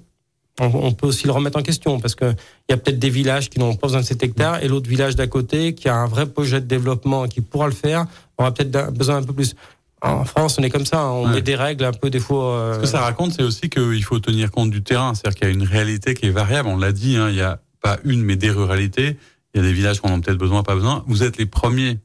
[0.58, 2.26] on, peut aussi le remettre en question parce que
[2.68, 4.90] il y a peut-être des villages qui n'ont pas besoin de cet hectare et l'autre
[4.90, 8.06] village d'à côté qui a un vrai projet de développement qui pourra le faire
[8.36, 9.54] aura peut-être besoin un peu plus.
[10.02, 12.54] En France, on est comme ça, on met des règles un peu des fois.
[12.54, 15.48] Euh, Ce que ça raconte, c'est aussi qu'il faut tenir compte du terrain, c'est-à-dire qu'il
[15.48, 16.68] y a une réalité qui est variable.
[16.68, 19.18] On l'a dit, hein, il n'y a pas une mais des ruralités.
[19.52, 21.04] Il y a des villages qui en ont peut-être besoin, pas besoin.
[21.06, 21.98] Vous êtes les premiers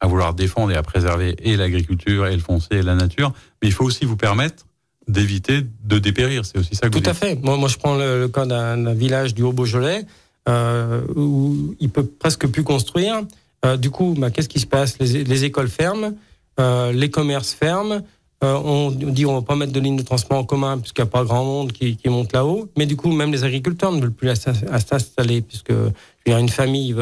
[0.00, 3.68] à vouloir défendre et à préserver et l'agriculture et le foncier et la nature, mais
[3.68, 4.66] il faut aussi vous permettre
[5.08, 6.44] d'éviter de dépérir.
[6.44, 7.36] C'est aussi ça que Tout à fait.
[7.42, 10.04] Moi, moi, je prends le, cas d'un village du Haut-Beaujolais
[10.48, 13.22] euh, où il peut presque plus construire.
[13.64, 14.98] Euh, du coup, bah, qu'est-ce qui se passe?
[14.98, 16.12] Les, les, écoles ferment,
[16.58, 18.00] euh, les commerces ferment.
[18.42, 21.08] Euh, on dit on va pas mettre de lignes de transport en commun puisqu'il n'y
[21.08, 22.68] a pas grand monde qui, monte là-haut.
[22.76, 25.72] Mais du coup, même les agriculteurs ne veulent plus s'installer puisque
[26.26, 26.94] je une famille,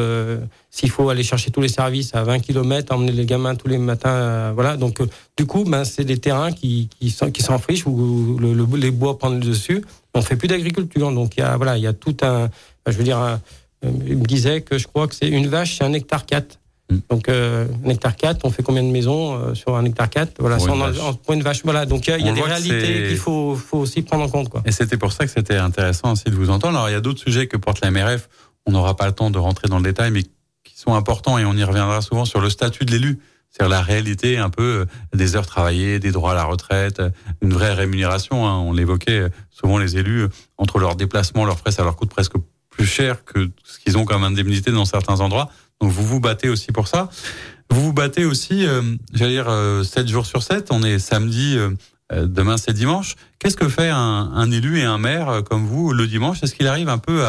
[0.71, 3.77] s'il faut aller chercher tous les services à 20 km, emmener les gamins tous les
[3.77, 4.77] matins, euh, voilà.
[4.77, 9.17] Donc, euh, du coup, ben, c'est des terrains qui, qui, s'enfrichent où le, les bois
[9.19, 9.83] prennent le dessus.
[10.13, 11.11] On fait plus d'agriculture.
[11.11, 12.49] Donc, il y a, voilà, il y a tout un,
[12.87, 13.39] je veux dire,
[13.83, 16.60] il me disait que je crois que c'est une vache, c'est un hectare 4.
[16.91, 16.99] Mm.
[17.09, 20.57] Donc, euh, un hectare 4, on fait combien de maisons sur un hectare 4 Voilà,
[20.57, 21.61] pour une, en, une vache.
[21.63, 24.49] Voilà, donc il y a, des réalités qu'il faut, faut aussi prendre en compte.
[24.49, 24.61] Quoi.
[24.65, 26.77] Et c'était pour ça que c'était intéressant aussi de vous entendre.
[26.77, 28.27] Alors, il y a d'autres sujets que porte la MRF
[28.65, 31.45] on n'aura pas le temps de rentrer dans le détail, mais qui sont importants et
[31.45, 33.19] on y reviendra souvent sur le statut de l'élu.
[33.49, 37.09] C'est-à-dire la réalité un peu euh, des heures travaillées, des droits à la retraite, euh,
[37.41, 38.47] une vraie rémunération.
[38.47, 38.59] Hein.
[38.59, 40.27] On l'évoquait, euh, souvent les élus,
[40.57, 42.35] entre leurs déplacements, leurs frais, ça leur coûte presque
[42.69, 45.49] plus cher que ce qu'ils ont comme indemnité dans certains endroits.
[45.81, 47.09] Donc vous vous battez aussi pour ça.
[47.69, 48.65] Vous vous battez aussi,
[49.13, 49.51] j'allais dire,
[49.83, 50.67] 7 jours sur 7.
[50.71, 51.57] On est samedi,
[52.11, 53.15] demain c'est dimanche.
[53.39, 56.43] Qu'est-ce que fait un, élu et un maire comme vous le dimanche?
[56.43, 57.25] Est-ce qu'il arrive un peu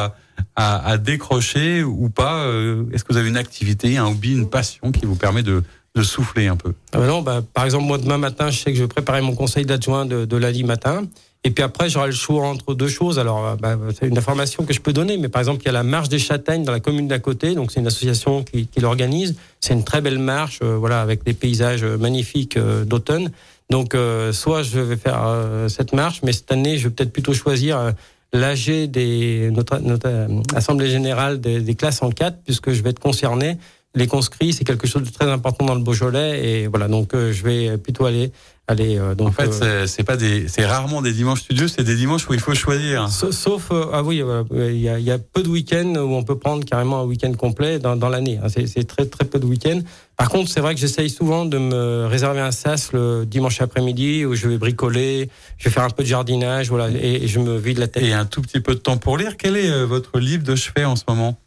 [0.56, 2.44] à, décrocher ou pas?
[2.44, 5.62] Euh, Est-ce que vous avez une activité, un hobby, une passion qui vous permet de,
[6.02, 6.74] souffler un peu?
[6.92, 9.22] Ah bah non, bah, Par exemple, moi, demain matin, je sais que je vais préparer
[9.22, 11.04] mon conseil d'adjoint de, de lundi matin.
[11.44, 13.18] Et puis après, j'aurai le choix entre deux choses.
[13.18, 15.68] Alors, euh, bah, c'est une information que je peux donner, mais par exemple, il y
[15.68, 17.54] a la marche des châtaignes dans la commune d'à côté.
[17.54, 19.36] Donc, c'est une association qui, qui l'organise.
[19.60, 23.32] C'est une très belle marche, euh, voilà, avec des paysages magnifiques d'automne.
[23.70, 23.96] Donc,
[24.32, 25.24] soit je vais faire
[25.68, 27.94] cette marche, mais cette année, je vais peut-être plutôt choisir
[28.32, 32.90] l'AG des notre, notre euh, assemblée générale des, des, classes en 4 puisque je vais
[32.90, 33.58] être concerné.
[33.94, 37.32] Les conscrits, c'est quelque chose de très important dans le Beaujolais et voilà donc euh,
[37.32, 38.32] je vais plutôt aller
[38.80, 42.28] Euh, donc, en fait, c'est pas des, c'est rarement des dimanches studieux, c'est des dimanches
[42.28, 43.08] où il faut choisir.
[43.08, 46.64] Sauf, ah oui, il y a, y a, peu de week-ends où on peut prendre
[46.64, 48.38] carrément un week-end complet dans, dans l'année.
[48.42, 48.48] Hein.
[48.48, 49.80] C'est très très peu de week-ends.
[50.16, 54.24] Par contre, c'est vrai que j'essaye souvent de me réserver un sas le dimanche après-midi
[54.24, 57.56] où je vais bricoler, je vais faire un peu de jardinage, voilà, et, je me
[57.58, 58.04] vide la tête.
[58.04, 59.36] Et un tout petit peu de temps pour lire.
[59.36, 61.38] Quel est euh, votre livre de chevet en ce moment?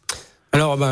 [0.56, 0.86] Alors, ben,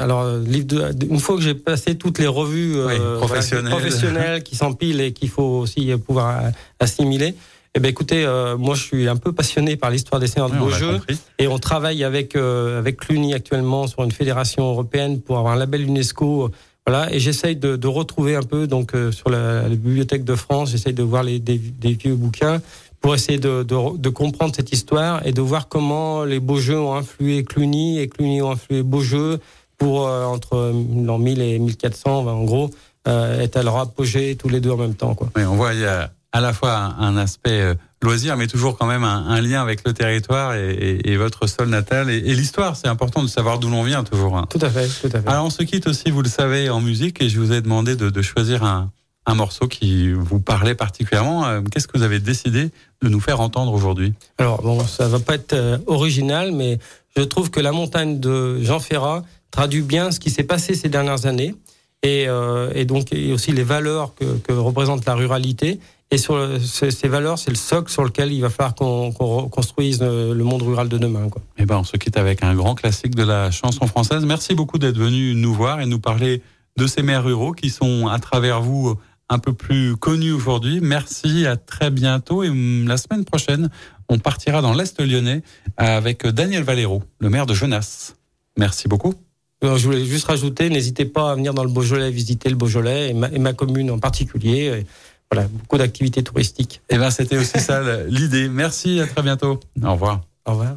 [0.00, 3.70] alors livre de, une fois que j'ai passé toutes les revues euh, professionnelles.
[3.70, 6.42] professionnelles qui s'empilent et qu'il faut aussi pouvoir
[6.78, 7.34] assimiler,
[7.74, 10.56] eh ben écoutez, euh, moi je suis un peu passionné par l'histoire des seigneurs de
[10.56, 11.00] Beaujeu
[11.38, 15.82] et on travaille avec avec l'UNI actuellement sur une fédération européenne pour avoir un label
[15.82, 16.50] UNESCO
[16.86, 20.70] voilà, et j'essaye de, de, retrouver un peu donc euh, sur la, bibliothèque de France,
[20.70, 22.60] j'essaye de voir les, des, des, vieux bouquins
[23.00, 26.78] pour essayer de, de, de, comprendre cette histoire et de voir comment les beaux jeux
[26.78, 29.40] ont influé Cluny et Cluny ont influé Beaujeu
[29.80, 32.70] pour euh, entre l'an 1000 et 1400, en gros,
[33.08, 35.14] euh, être à leur apogée tous les deux en même temps.
[35.14, 35.30] Quoi.
[35.34, 38.78] Oui, on voit il y a à la fois un, aspect euh, loisir, mais toujours
[38.78, 42.76] quand même un, lien avec le territoire et, votre sol natal et, l'histoire.
[42.76, 44.36] C'est important de savoir d'où l'on vient toujours.
[44.36, 44.46] Hein.
[44.48, 45.28] Tout à fait, tout à fait.
[45.28, 47.96] Alors on se quitte aussi, vous le savez, en musique et je vous ai demandé
[47.96, 48.90] de, choisir un,
[49.34, 51.46] morceau qui vous parlait particulièrement.
[51.46, 52.70] Euh, qu'est-ce que vous avez décidé
[53.02, 54.12] de nous faire entendre aujourd'hui?
[54.38, 56.78] Alors bon, ça va pas être euh, original, mais
[57.16, 60.88] je trouve que la montagne de Jean Ferrat traduit bien ce qui s'est passé ces
[60.88, 61.54] dernières années
[62.02, 62.28] et,
[62.74, 65.80] et donc et aussi les valeurs que, que représente la ruralité
[66.12, 69.12] et sur ces, valeurs, c'est le socle sur lequel il va falloir qu'on
[69.48, 71.28] construise le monde rural de demain.
[71.28, 71.40] Quoi.
[71.56, 74.24] Eh ben, on se quitte avec un grand classique de la chanson française.
[74.24, 76.42] Merci beaucoup d'être venu nous voir et nous parler
[76.76, 78.96] de ces maires ruraux qui sont à travers vous
[79.30, 80.80] un peu plus connus aujourd'hui.
[80.82, 82.48] Merci, à très bientôt et
[82.86, 83.70] la semaine prochaine,
[84.12, 85.42] On partira dans l'Est lyonnais
[85.76, 88.16] avec Daniel Valero, le maire de Genasse.
[88.58, 89.14] Merci beaucoup.
[89.62, 93.14] Je voulais juste rajouter, n'hésitez pas à venir dans le Beaujolais, visiter le Beaujolais et
[93.14, 94.84] ma, et ma commune en particulier.
[95.30, 96.82] Voilà, beaucoup d'activités touristiques.
[96.88, 98.48] Et eh ben, c'était aussi ça l'idée.
[98.48, 99.60] Merci, à très bientôt.
[99.80, 100.22] Au revoir.
[100.44, 100.76] Au revoir.